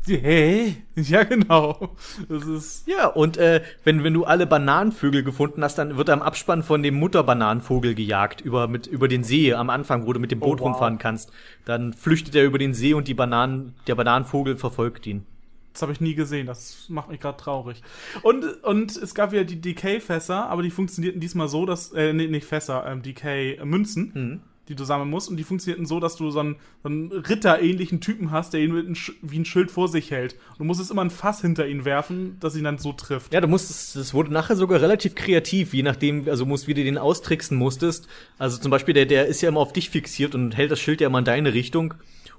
[0.06, 1.96] Hey, ja genau.
[2.28, 6.16] Das ist Ja, und äh, wenn, wenn du alle Bananenvögel gefunden hast, dann wird er
[6.16, 10.20] im Abspann von dem Mutterbananenvogel gejagt über, mit, über den See am Anfang, wo du
[10.20, 10.72] mit dem Boot Oh, wow.
[10.72, 11.32] rumfahren kannst.
[11.66, 15.26] Dann flüchtet er über den See und die Bananen, der Bananenvogel verfolgt ihn.
[15.72, 17.82] Das habe ich nie gesehen, das macht mich gerade traurig.
[18.22, 22.28] Und, und es gab ja die DK-Fässer, aber die funktionierten diesmal so, dass, äh, nee,
[22.28, 24.42] nicht Fässer, ähm, DK-Münzen, Mhm.
[24.70, 25.30] Die du sammeln musst.
[25.30, 28.76] Und die funktionierten so, dass du so einen, so einen Ritter-ähnlichen Typen hast, der ihn
[28.76, 30.36] ein wie ein Schild vor sich hält.
[30.58, 33.34] Du musstest immer ein Fass hinter ihn werfen, das ihn dann so trifft.
[33.34, 36.84] Ja, du musstest, das wurde nachher sogar relativ kreativ, je nachdem, also musst, wie du
[36.84, 38.08] den austricksen musstest.
[38.38, 41.02] Also zum Beispiel, der, der ist ja immer auf dich fixiert und hält das Schild
[41.02, 41.94] ja immer in deine Richtung.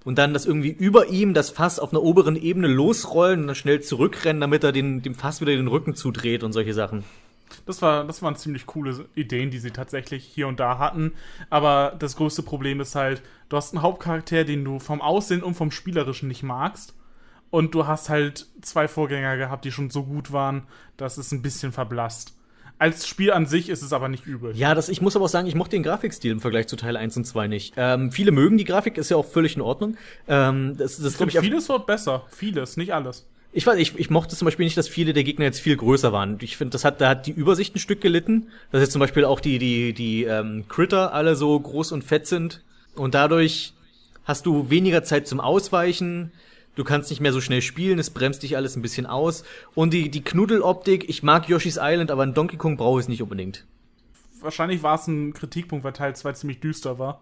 [0.05, 3.57] Und dann das irgendwie über ihm das Fass auf einer oberen Ebene losrollen und dann
[3.57, 7.05] schnell zurückrennen, damit er den, dem Fass wieder den Rücken zudreht und solche Sachen.
[7.67, 11.13] Das, war, das waren ziemlich coole Ideen, die sie tatsächlich hier und da hatten.
[11.51, 15.55] Aber das größte Problem ist halt, du hast einen Hauptcharakter, den du vom Aussehen und
[15.55, 16.95] vom Spielerischen nicht magst.
[17.51, 20.65] Und du hast halt zwei Vorgänger gehabt, die schon so gut waren,
[20.97, 22.35] dass es ein bisschen verblasst.
[22.79, 24.57] Als Spiel an sich ist es aber nicht übel.
[24.57, 26.97] Ja, das, ich muss aber auch sagen, ich mochte den Grafikstil im Vergleich zu Teil
[26.97, 27.75] 1 und 2 nicht.
[27.77, 29.97] Ähm, viele mögen die Grafik, ist ja auch völlig in Ordnung.
[30.27, 32.25] Ähm, das, das Ich ich, vieles wird besser.
[32.31, 33.27] Vieles, nicht alles.
[33.57, 36.13] Ich weiß, ich, ich mochte zum Beispiel nicht, dass viele der Gegner jetzt viel größer
[36.13, 36.39] waren.
[36.41, 38.49] Ich finde, das hat, da hat die Übersicht ein Stück gelitten.
[38.73, 42.27] Dass jetzt zum Beispiel auch die, die, die ähm, Critter alle so groß und fett
[42.27, 42.65] sind.
[42.97, 43.73] Und dadurch
[44.25, 46.33] hast du weniger Zeit zum Ausweichen.
[46.75, 49.45] Du kannst nicht mehr so schnell spielen, es bremst dich alles ein bisschen aus.
[49.77, 53.09] Und die, die Knuddeloptik, ich mag Yoshi's Island, aber in Donkey Kong brauche ich es
[53.09, 53.65] nicht unbedingt.
[54.41, 57.21] Wahrscheinlich war es ein Kritikpunkt, weil Teil 2 ziemlich düster war.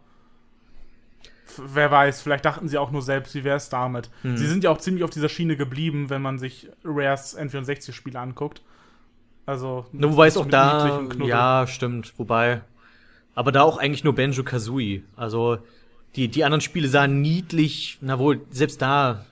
[1.59, 4.11] Wer weiß, vielleicht dachten sie auch nur selbst, wie wäre es damit.
[4.23, 4.37] Hm.
[4.37, 8.63] Sie sind ja auch ziemlich auf dieser Schiene geblieben, wenn man sich Rares N64-Spiele anguckt.
[9.45, 9.87] Also.
[9.93, 12.63] Ne, wobei es auch da, ja, stimmt, wobei,
[13.35, 15.03] aber da auch eigentlich nur Benjo Kazooie.
[15.17, 15.59] Also
[16.15, 19.25] die die anderen Spiele sahen niedlich, na wohl selbst da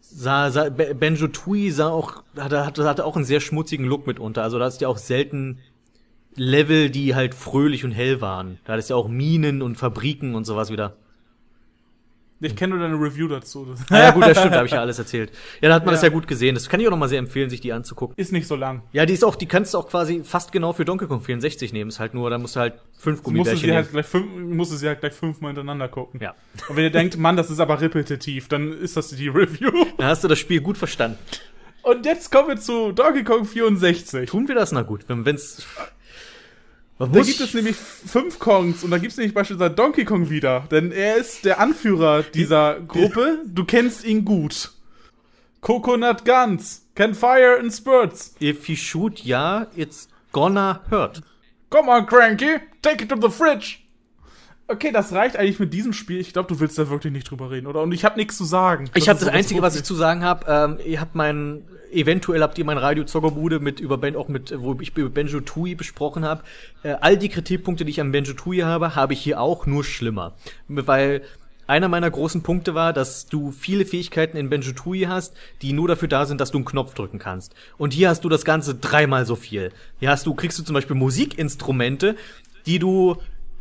[0.00, 4.06] sah, sah Be- Benjo Tui sah auch hatte, hatte hatte auch einen sehr schmutzigen Look
[4.06, 4.42] mitunter.
[4.42, 5.58] Also da ist ja auch selten
[6.34, 8.58] Level, die halt fröhlich und hell waren.
[8.64, 10.96] Da ist ja auch Minen und Fabriken und sowas wieder.
[12.40, 13.66] Ich kenne nur deine Review dazu.
[13.88, 15.30] Ah, ja gut, das stimmt, da habe ich ja alles erzählt.
[15.62, 15.96] Ja, da hat man Ja.
[15.96, 16.54] das ja gut gesehen.
[16.54, 18.14] Das kann ich auch noch mal sehr empfehlen, sich die anzugucken.
[18.18, 18.82] ist nicht so lang.
[18.92, 21.72] Ja, die ist auch, die kannst du auch quasi fast genau für Donkey Kong 64
[21.72, 21.88] nehmen.
[21.88, 23.76] Ist halt nur, da musst du halt fünf Du musst Gummibärchen sie nehmen.
[23.78, 26.20] halt gleich fünf, musst sie halt gleich fünfmal hintereinander gucken.
[26.20, 26.34] Ja.
[26.68, 29.70] Und wenn ihr denkt, Mann, das ist aber repetitiv, dann ist das die Review.
[29.98, 31.16] Da hast du das Spiel gut verstanden.
[31.82, 34.28] Und jetzt kommen wir zu Donkey Kong 64.
[34.28, 35.64] Tun wir das na gut, wenn wenn's.
[36.98, 40.30] Man Da gibt es nämlich fünf Kongs und da gibt es nämlich beispielsweise Donkey Kong
[40.30, 43.40] wieder, denn er ist der Anführer dieser Gruppe.
[43.44, 44.72] Du kennst ihn gut.
[45.60, 48.34] Coconut Guns, can fire in spurts.
[48.40, 51.22] If you shoot, ja, it's gonna hurt.
[51.68, 53.85] Come on, Cranky, take it to the fridge.
[54.68, 56.18] Okay, das reicht eigentlich mit diesem Spiel.
[56.18, 57.82] Ich glaube, du willst da wirklich nicht drüber reden, oder?
[57.82, 58.90] Und ich habe nichts zu sagen.
[58.94, 61.62] Ich habe das so Einzige, was ich zu sagen habe, ähm, ihr habt mein,
[61.92, 65.40] eventuell habt ihr mein Radio Zockerbude mit über Ben, auch mit, wo ich über Benjo
[65.40, 66.42] Tui besprochen habe.
[66.82, 69.84] Äh, all die Kritikpunkte, die ich an Benjo Tui habe, habe ich hier auch nur
[69.84, 70.34] schlimmer.
[70.66, 71.22] Weil
[71.68, 75.86] einer meiner großen Punkte war, dass du viele Fähigkeiten in Benjo Tui hast, die nur
[75.86, 77.54] dafür da sind, dass du einen Knopf drücken kannst.
[77.78, 79.70] Und hier hast du das Ganze dreimal so viel.
[80.00, 82.16] Hier hast du, kriegst du zum Beispiel Musikinstrumente,
[82.66, 83.16] die du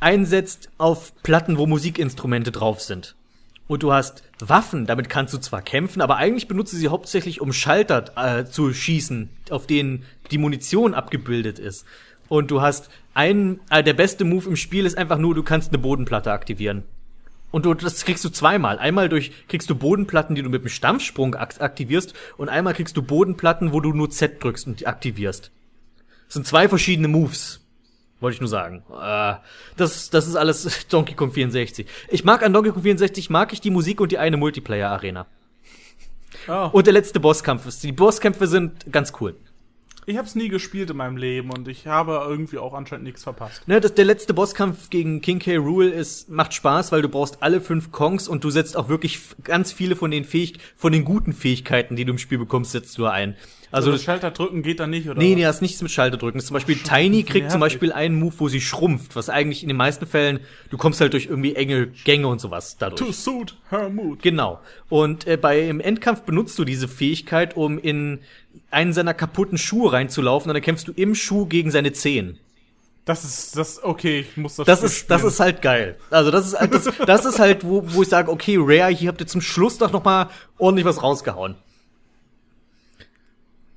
[0.06, 3.16] einsetzt auf Platten, wo Musikinstrumente drauf sind.
[3.68, 7.42] Und du hast Waffen, damit kannst du zwar kämpfen, aber eigentlich benutzt du sie hauptsächlich,
[7.42, 11.86] um Schalter äh, zu schießen, auf denen die Munition abgebildet ist.
[12.28, 15.70] Und du hast einen, äh, der beste Move im Spiel ist einfach nur, du kannst
[15.70, 16.84] eine Bodenplatte aktivieren.
[17.50, 18.78] Und du, das kriegst du zweimal.
[18.78, 22.96] Einmal durch kriegst du Bodenplatten, die du mit dem Stampfsprung ak aktivierst, und einmal kriegst
[22.96, 25.50] du Bodenplatten, wo du nur Z drückst und die aktivierst.
[26.28, 27.65] Das sind zwei verschiedene Moves.
[28.26, 28.82] Wollte ich nur sagen.
[28.90, 29.36] Äh,
[29.78, 31.86] das, das ist alles Donkey Kong 64.
[32.10, 35.28] Ich mag an Donkey Kong 64, mag ich die Musik und die eine Multiplayer-Arena.
[36.48, 36.70] Oh.
[36.72, 37.84] Und der letzte Bosskampf ist.
[37.84, 39.36] Die Bosskämpfe sind ganz cool.
[40.08, 43.22] Ich habe es nie gespielt in meinem Leben und ich habe irgendwie auch anscheinend nichts
[43.22, 43.68] verpasst.
[43.68, 45.58] Ne, das, der letzte Bosskampf gegen King K.
[45.58, 49.20] Rule ist, macht Spaß, weil du brauchst alle fünf Kongs und du setzt auch wirklich
[49.44, 52.98] ganz viele von den Fähig von den guten Fähigkeiten, die du im Spiel bekommst, setzt
[52.98, 53.36] du ein.
[53.76, 55.20] Also, Also das Schalter drücken geht da nicht, oder?
[55.20, 56.38] Nee, nee, das ist nichts mit Schalter drücken.
[56.38, 57.76] Das zum Beispiel Tiny kriegt zum nervig.
[57.76, 61.14] Beispiel einen Move, wo sie schrumpft, was eigentlich in den meisten Fällen, du kommst halt
[61.14, 63.02] durch irgendwie enge Gänge und sowas dadurch.
[63.02, 64.22] To suit her mood.
[64.22, 64.60] Genau.
[64.90, 68.20] Und äh, bei im Endkampf benutzt du diese Fähigkeit, um in
[68.72, 72.40] einen seiner kaputten Schuhe reinzulaufen und dann kämpfst du im Schuh gegen seine Zehen.
[73.04, 75.32] Das ist, das, okay, ich muss das Das ist, das spielen.
[75.34, 75.96] ist halt geil.
[76.10, 79.10] Also das ist, halt- das, das ist halt, wo, wo ich sage, okay, Rare, hier
[79.10, 81.54] habt ihr zum Schluss doch noch mal ordentlich was rausgehauen.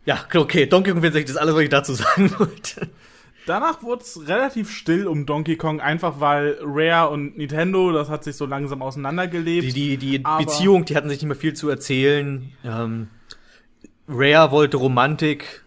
[0.09, 2.89] Ja, okay, Donkey Kong 64 ist alles, was ich dazu sagen wollte.
[3.45, 8.25] Danach wurde es relativ still um Donkey Kong, einfach weil Rare und Nintendo, das hat
[8.25, 9.77] sich so langsam auseinandergelebt.
[9.77, 12.51] Die, die, die Beziehung, die hatten sich nicht mehr viel zu erzählen.
[12.65, 13.09] Ähm,
[14.09, 15.63] Rare wollte Romantik,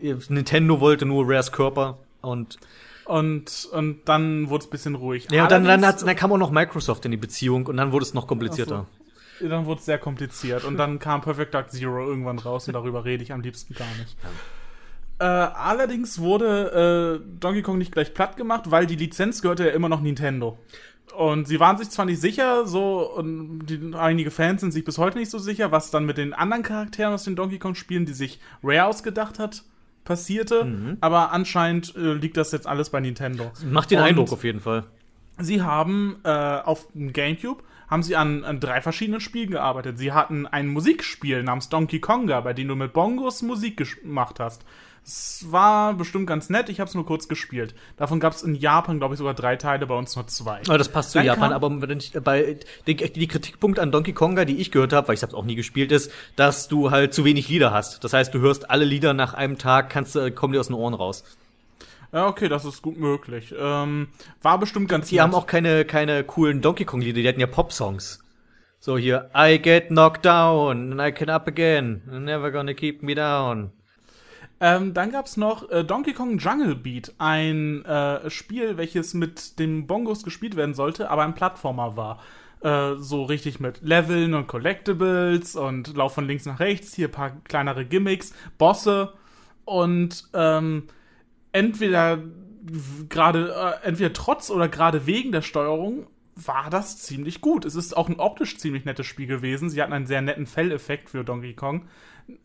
[0.00, 2.58] Nintendo wollte nur Rares Körper und
[3.04, 5.28] und, und dann wurde es ein bisschen ruhig.
[5.30, 8.06] ja, und dann, dann, dann kam auch noch Microsoft in die Beziehung und dann wurde
[8.06, 8.86] es noch komplizierter.
[9.40, 10.64] Dann wurde es sehr kompliziert.
[10.64, 13.88] Und dann kam Perfect Dark Zero irgendwann raus und darüber rede ich am liebsten gar
[13.98, 14.16] nicht.
[15.18, 19.70] Äh, allerdings wurde äh, Donkey Kong nicht gleich platt gemacht, weil die Lizenz gehörte ja
[19.72, 20.58] immer noch Nintendo.
[21.16, 24.98] Und sie waren sich zwar nicht sicher, so, und die, einige Fans sind sich bis
[24.98, 28.14] heute nicht so sicher, was dann mit den anderen Charakteren aus den Donkey Kong-Spielen, die
[28.14, 29.62] sich Rare ausgedacht hat,
[30.04, 30.96] passierte.
[31.00, 33.52] Aber anscheinend äh, liegt das jetzt alles bei Nintendo.
[33.70, 34.84] Macht den Und- Eindruck auf jeden Fall.
[35.38, 39.98] Sie haben äh, auf dem GameCube haben sie an, an drei verschiedenen Spielen gearbeitet.
[39.98, 44.64] Sie hatten ein Musikspiel namens Donkey Konga, bei dem du mit Bongos Musik gemacht hast.
[45.06, 47.74] Es war bestimmt ganz nett, ich habe es nur kurz gespielt.
[47.98, 50.60] Davon gab es in Japan, glaube ich, sogar drei Teile, bei uns nur zwei.
[50.66, 54.14] Aber das passt zu Dann Japan, aber wenn ich, bei die, die Kritikpunkt an Donkey
[54.14, 57.12] Konga, die ich gehört habe, weil ich habe auch nie gespielt, ist, dass du halt
[57.12, 58.02] zu wenig Lieder hast.
[58.02, 60.76] Das heißt, du hörst alle Lieder nach einem Tag, kannst du kommen dir aus den
[60.76, 61.22] Ohren raus.
[62.14, 63.52] Ja, okay, das ist gut möglich.
[63.58, 64.06] Ähm,
[64.40, 67.48] war bestimmt ganz Die haben auch keine keine coolen Donkey Kong Lieder, die hatten ja
[67.48, 68.20] Pop-Songs.
[68.78, 72.02] So hier I get knocked down and I can up again.
[72.06, 73.72] Never gonna keep me down.
[74.60, 79.88] Ähm, dann gab's noch äh, Donkey Kong Jungle Beat, ein äh, Spiel, welches mit dem
[79.88, 82.22] Bongos gespielt werden sollte, aber ein Plattformer war.
[82.60, 87.12] Äh, so richtig mit Leveln und Collectibles und Lauf von links nach rechts, hier ein
[87.12, 89.14] paar kleinere Gimmicks, Bosse
[89.64, 90.84] und ähm,
[91.54, 92.18] entweder
[93.08, 97.64] gerade äh, entweder trotz oder gerade wegen der Steuerung war das ziemlich gut.
[97.64, 99.70] Es ist auch ein optisch ziemlich nettes Spiel gewesen.
[99.70, 101.86] Sie hatten einen sehr netten Felleffekt für Donkey Kong.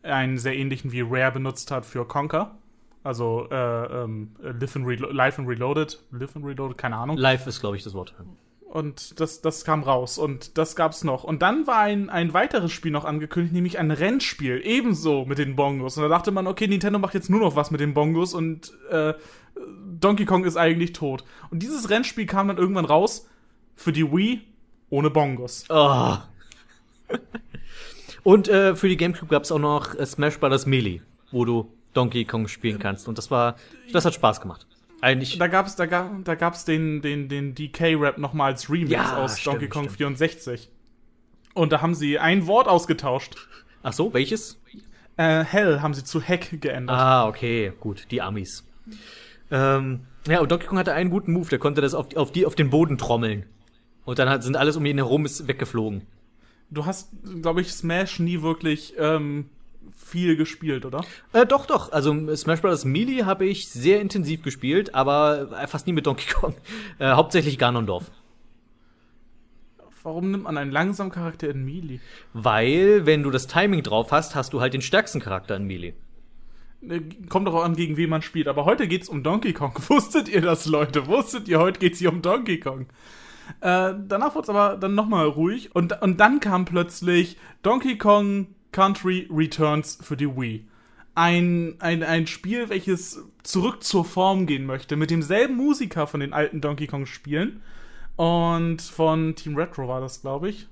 [0.02, 2.56] Einen sehr ähnlichen wie Rare benutzt hat für Conker.
[3.02, 5.98] Also äh, ähm, Live and Reloaded.
[6.12, 7.16] Live and Reloaded, keine Ahnung.
[7.16, 8.14] Live ist, glaube ich, das Wort.
[8.70, 11.24] Und das, das kam raus und das gab's noch.
[11.24, 15.56] Und dann war ein, ein weiteres Spiel noch angekündigt, nämlich ein Rennspiel, ebenso mit den
[15.56, 15.96] Bongos.
[15.96, 18.72] Und da dachte man, okay, Nintendo macht jetzt nur noch was mit den Bongos und
[18.88, 19.14] äh,
[19.98, 21.24] Donkey Kong ist eigentlich tot.
[21.50, 23.28] Und dieses Rennspiel kam dann irgendwann raus
[23.74, 24.42] für die Wii
[24.88, 25.64] ohne Bongos.
[25.68, 26.18] Oh.
[28.22, 30.66] und äh, für die GameCube gab's auch noch äh, Smash Bros.
[30.66, 31.00] Melee,
[31.32, 33.08] wo du Donkey Kong spielen kannst.
[33.08, 33.56] Und das war,
[33.92, 34.68] das hat Spaß gemacht.
[35.00, 35.38] Eigentlich.
[35.38, 39.38] Da gab's, da gab, da gab's den, den, den DK-Rap nochmal als Remix ja, aus
[39.38, 39.96] stimmt, Donkey Kong stimmt.
[39.96, 40.70] 64.
[41.54, 43.36] Und da haben sie ein Wort ausgetauscht.
[43.82, 44.60] Ach so, welches?
[45.16, 46.96] Äh, Hell haben sie zu Heck geändert.
[46.96, 48.64] Ah, okay, gut, die Amis.
[49.50, 52.46] Ähm, ja, und Donkey Kong hatte einen guten Move, der konnte das auf, auf, die,
[52.46, 53.46] auf den Boden trommeln.
[54.04, 56.02] Und dann hat, sind alles um ihn herum ist weggeflogen.
[56.70, 57.10] Du hast,
[57.42, 59.50] glaube ich, Smash nie wirklich ähm,
[59.96, 61.04] viel gespielt, oder?
[61.32, 61.92] Äh, doch, doch.
[61.92, 62.84] Also Smash Bros.
[62.84, 66.54] Melee habe ich sehr intensiv gespielt, aber äh, fast nie mit Donkey Kong.
[66.98, 68.10] Äh, hauptsächlich Ganondorf.
[70.02, 72.00] Warum nimmt man einen langsamen Charakter in Melee?
[72.32, 75.94] Weil, wenn du das Timing drauf hast, hast du halt den stärksten Charakter in Melee.
[76.88, 78.48] Äh, kommt doch auch an, gegen wen man spielt.
[78.48, 79.74] Aber heute geht's um Donkey Kong.
[79.88, 81.06] Wusstet ihr das, Leute?
[81.06, 82.86] Wusstet ihr, heute geht's hier um Donkey Kong?
[83.60, 85.74] Äh, danach wurde es aber dann nochmal ruhig.
[85.74, 90.66] Und, und dann kam plötzlich Donkey Kong Country Returns für die Wii.
[91.14, 96.32] Ein, ein, ein Spiel, welches zurück zur Form gehen möchte, mit demselben Musiker von den
[96.32, 97.62] alten Donkey Kong-Spielen.
[98.16, 100.68] Und von Team Retro war das, glaube ich.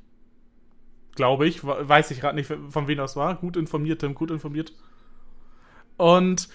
[1.17, 3.35] Glaube ich, weiß ich gerade nicht, von wem das war.
[3.37, 4.73] Gut informiert, Tim, gut informiert.
[5.97, 6.49] Und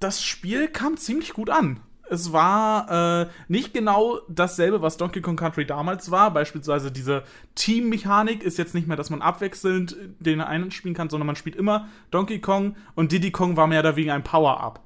[0.00, 1.80] das Spiel kam ziemlich gut an
[2.12, 6.30] es war äh, nicht genau dasselbe, was Donkey Kong Country damals war.
[6.32, 7.22] Beispielsweise diese
[7.54, 11.56] Team-Mechanik ist jetzt nicht mehr, dass man abwechselnd den einen spielen kann, sondern man spielt
[11.56, 14.80] immer Donkey Kong und Diddy Kong war mehr oder weniger ein Power-Up.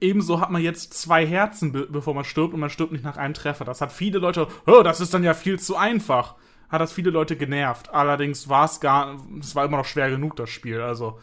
[0.00, 3.16] Ebenso hat man jetzt zwei Herzen, be bevor man stirbt und man stirbt nicht nach
[3.16, 3.64] einem Treffer.
[3.64, 6.34] Das hat viele Leute, oh, das ist dann ja viel zu einfach.
[6.68, 7.94] Hat das viele Leute genervt.
[7.94, 10.80] Allerdings war es gar, es war immer noch schwer genug, das Spiel.
[10.80, 11.18] Also,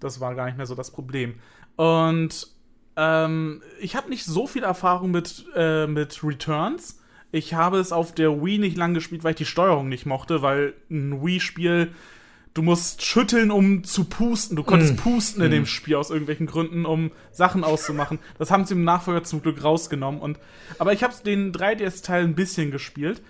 [0.00, 1.34] das war gar nicht mehr so das Problem.
[1.76, 2.57] Und
[2.98, 6.98] ähm, ich habe nicht so viel Erfahrung mit, äh, mit Returns.
[7.30, 10.42] Ich habe es auf der Wii nicht lang gespielt, weil ich die Steuerung nicht mochte,
[10.42, 11.92] weil ein Wii-Spiel,
[12.54, 14.56] du musst schütteln, um zu pusten.
[14.56, 14.96] Du konntest mm.
[14.96, 15.52] pusten in mm.
[15.52, 18.18] dem Spiel aus irgendwelchen Gründen, um Sachen auszumachen.
[18.38, 20.20] Das haben sie im Nachfolger zum Glück rausgenommen.
[20.20, 20.40] Und,
[20.78, 23.22] aber ich habe den 3DS-Teil ein bisschen gespielt.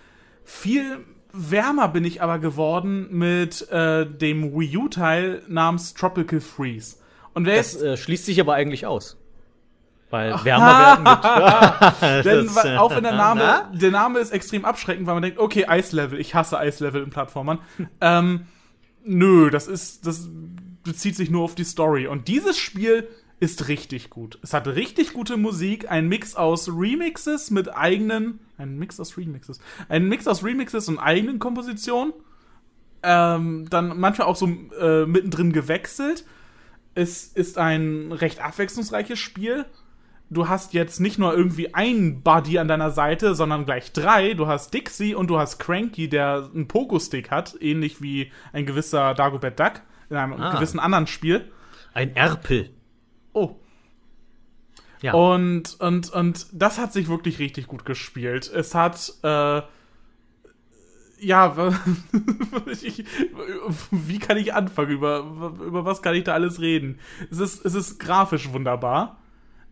[0.45, 6.97] Viel wärmer bin ich aber geworden mit äh, dem Wii U-Teil namens Tropical Freeze.
[7.35, 9.19] Und wer das äh, schließt sich aber eigentlich aus.
[10.11, 12.25] Weil wärmer werden mit.
[12.25, 13.71] Denn das, auch wenn der Name, na?
[13.79, 17.59] der Name ist extrem abschreckend, weil man denkt, okay, Eislevel, ich hasse Eislevel in Plattformern.
[18.01, 18.47] ähm,
[19.05, 20.29] nö, das ist, das
[20.83, 22.07] bezieht sich nur auf die Story.
[22.07, 23.07] Und dieses Spiel
[23.39, 24.39] ist richtig gut.
[24.43, 29.61] Es hat richtig gute Musik, ein Mix aus Remixes mit eigenen, ein Mix aus Remixes,
[29.89, 32.15] ein Mix aus Remixes und eigenen Kompositionen.
[33.03, 34.49] Ähm, dann manchmal auch so
[34.81, 36.25] äh, mittendrin gewechselt.
[36.95, 39.67] Es ist ein recht abwechslungsreiches Spiel
[40.31, 44.35] du hast jetzt nicht nur irgendwie einen Buddy an deiner Seite, sondern gleich drei.
[44.35, 49.15] Du hast Dixie und du hast Cranky, der einen Pogo-Stick hat, ähnlich wie ein gewisser
[49.15, 50.55] Dagobert Duck in einem ah.
[50.55, 51.51] gewissen anderen Spiel.
[51.95, 52.71] Ein Erpel.
[53.33, 53.57] Oh.
[55.01, 55.15] Ja.
[55.15, 58.51] Und, und, und das hat sich wirklich richtig gut gespielt.
[58.53, 59.63] Es hat, äh,
[61.21, 61.73] ja,
[62.67, 63.05] ich,
[63.91, 64.91] wie kann ich anfangen?
[64.91, 66.99] Über, über was kann ich da alles reden?
[67.31, 69.19] Es ist, es ist grafisch wunderbar.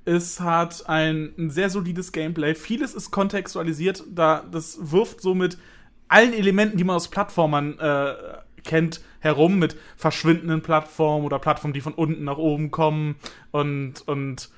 [0.07, 2.55] Es hat ein, ein sehr solides Gameplay.
[2.55, 5.59] Vieles ist kontextualisiert, da das wirft so mit
[6.07, 8.15] allen Elementen, die man aus Plattformern äh,
[8.63, 13.17] kennt, herum, mit verschwindenden Plattformen oder Plattformen, die von unten nach oben kommen
[13.51, 14.51] und, und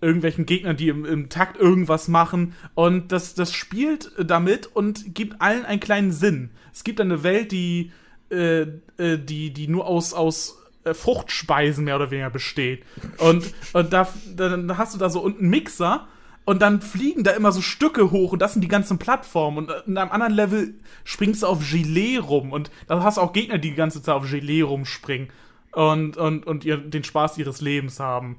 [0.00, 2.54] irgendwelchen Gegnern, die im, im Takt irgendwas machen.
[2.74, 6.52] Und das, das spielt damit und gibt allen einen kleinen Sinn.
[6.72, 7.92] Es gibt eine Welt, die,
[8.30, 8.62] äh,
[8.96, 10.59] äh die, die nur aus, aus
[10.92, 12.84] Fruchtspeisen mehr oder weniger besteht.
[13.18, 16.06] Und, und da, dann hast du da so unten Mixer
[16.44, 19.70] und dann fliegen da immer so Stücke hoch und das sind die ganzen Plattformen und
[19.86, 20.74] in einem anderen Level
[21.04, 24.14] springst du auf Gelee rum und da hast du auch Gegner, die die ganze Zeit
[24.14, 25.28] auf Gelee rumspringen
[25.72, 28.38] und, und, und ihr, den Spaß ihres Lebens haben.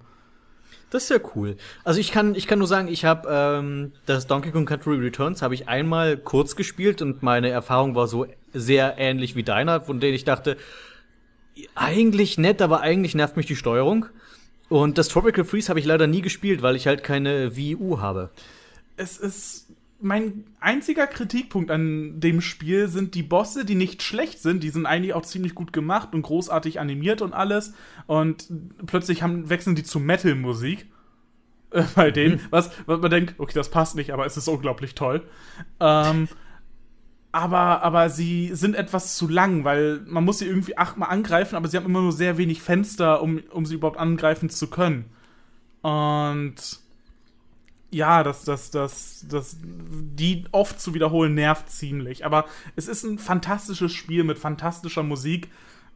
[0.90, 1.56] Das ist ja cool.
[1.86, 5.42] Also ich kann, ich kann nur sagen, ich habe ähm, das Donkey Kong Country Returns
[5.42, 10.02] habe ich einmal kurz gespielt und meine Erfahrung war so sehr ähnlich wie deiner, von
[10.02, 10.58] denen ich dachte,
[11.76, 14.06] eigentlich nett, aber eigentlich nervt mich die Steuerung.
[14.70, 18.00] Und das Tropical Freeze habe ich leider nie gespielt, weil ich halt keine Wii U
[18.00, 18.30] habe.
[18.96, 19.68] Es ist
[20.02, 24.64] mein einziger Kritikpunkt an dem Spiel sind die Bosse, die nicht schlecht sind.
[24.64, 27.74] Die sind eigentlich auch ziemlich gut gemacht und großartig animiert und alles.
[28.08, 28.48] Und
[28.86, 30.88] plötzlich haben, wechseln die zu Metal-Musik.
[31.72, 32.42] Äh, bei denen, mhm.
[32.50, 35.24] was, was man denkt, okay, das passt nicht, aber es ist unglaublich toll.
[35.80, 36.28] Ähm,
[37.32, 41.68] aber, aber sie sind etwas zu lang, weil man muss sie irgendwie achtmal angreifen, aber
[41.68, 45.06] sie haben immer nur sehr wenig Fenster, um, um sie überhaupt angreifen zu können.
[45.82, 46.56] Und
[47.90, 52.26] ja, das, das, das, das, die oft zu wiederholen nervt ziemlich.
[52.26, 55.50] Aber es ist ein fantastisches Spiel mit fantastischer Musik,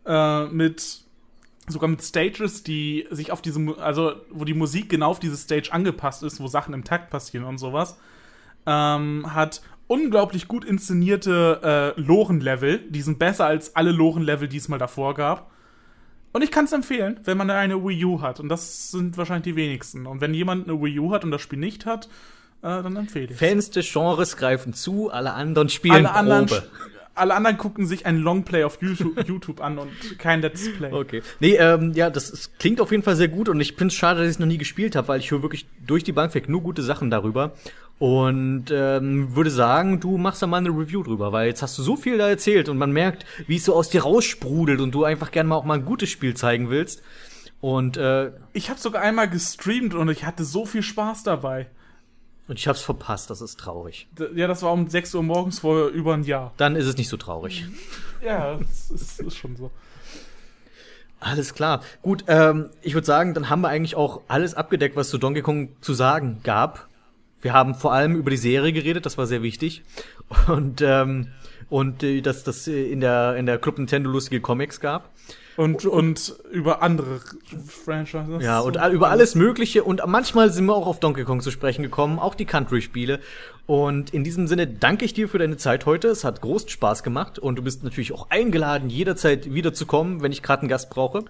[0.05, 1.05] äh, mit
[1.67, 5.71] sogar mit Stages, die sich auf diese, also wo die Musik genau auf diese Stage
[5.71, 7.97] angepasst ist, wo Sachen im Takt passieren und sowas.
[8.67, 12.79] Ähm, hat unglaublich gut inszenierte äh, Loren-Level.
[12.89, 15.51] Die sind besser als alle Loren-Level, die es mal davor gab.
[16.33, 18.39] Und ich kann es empfehlen, wenn man eine Wii U hat.
[18.39, 20.05] Und das sind wahrscheinlich die wenigsten.
[20.05, 22.07] Und wenn jemand eine Wii U hat und das Spiel nicht hat,
[22.61, 26.63] äh, dann empfehle ich Fans des Genres greifen zu, alle anderen spielen alle anderen Probe
[27.15, 30.91] alle anderen gucken sich ein Longplay auf YouTube, YouTube an und kein Let's Play.
[30.91, 31.21] Okay.
[31.39, 33.95] Nee, ähm, ja, das, das klingt auf jeden Fall sehr gut und ich finde es
[33.95, 36.35] schade, dass ich es noch nie gespielt habe, weil ich höre wirklich durch die Bank
[36.35, 37.53] weg nur gute Sachen darüber.
[37.97, 41.83] Und ähm, würde sagen, du machst da mal eine Review drüber, weil jetzt hast du
[41.83, 45.05] so viel da erzählt und man merkt, wie es so aus dir raussprudelt und du
[45.05, 47.01] einfach gerne mal auch mal ein gutes Spiel zeigen willst.
[47.61, 51.67] Und äh, ich habe sogar einmal gestreamt und ich hatte so viel Spaß dabei.
[52.47, 54.07] Und ich hab's verpasst, das ist traurig.
[54.35, 56.53] Ja, das war um 6 Uhr morgens vor über ein Jahr.
[56.57, 57.65] Dann ist es nicht so traurig.
[58.23, 59.71] Ja, das ist, ist schon so.
[61.19, 61.81] Alles klar.
[62.01, 65.41] Gut, ähm, ich würde sagen, dann haben wir eigentlich auch alles abgedeckt, was zu Donkey
[65.41, 66.87] Kong zu sagen gab.
[67.45, 69.83] Wir haben vor allem über die Serie geredet, das war sehr wichtig.
[70.47, 71.27] Und, ähm,
[71.69, 75.11] und äh, dass das in der, in der Club Nintendo lustige Comics gab.
[75.55, 77.19] Und, und über andere
[77.67, 78.43] Franchises.
[78.43, 79.83] Ja, und so über alles Mögliche.
[79.83, 83.19] Und manchmal sind wir auch auf Donkey Kong zu sprechen gekommen, auch die Country-Spiele.
[83.67, 86.07] Und in diesem Sinne danke ich dir für deine Zeit heute.
[86.07, 87.37] Es hat großen Spaß gemacht.
[87.37, 90.89] Und du bist natürlich auch eingeladen, jederzeit wieder zu kommen, wenn ich gerade einen Gast
[90.89, 91.25] brauche.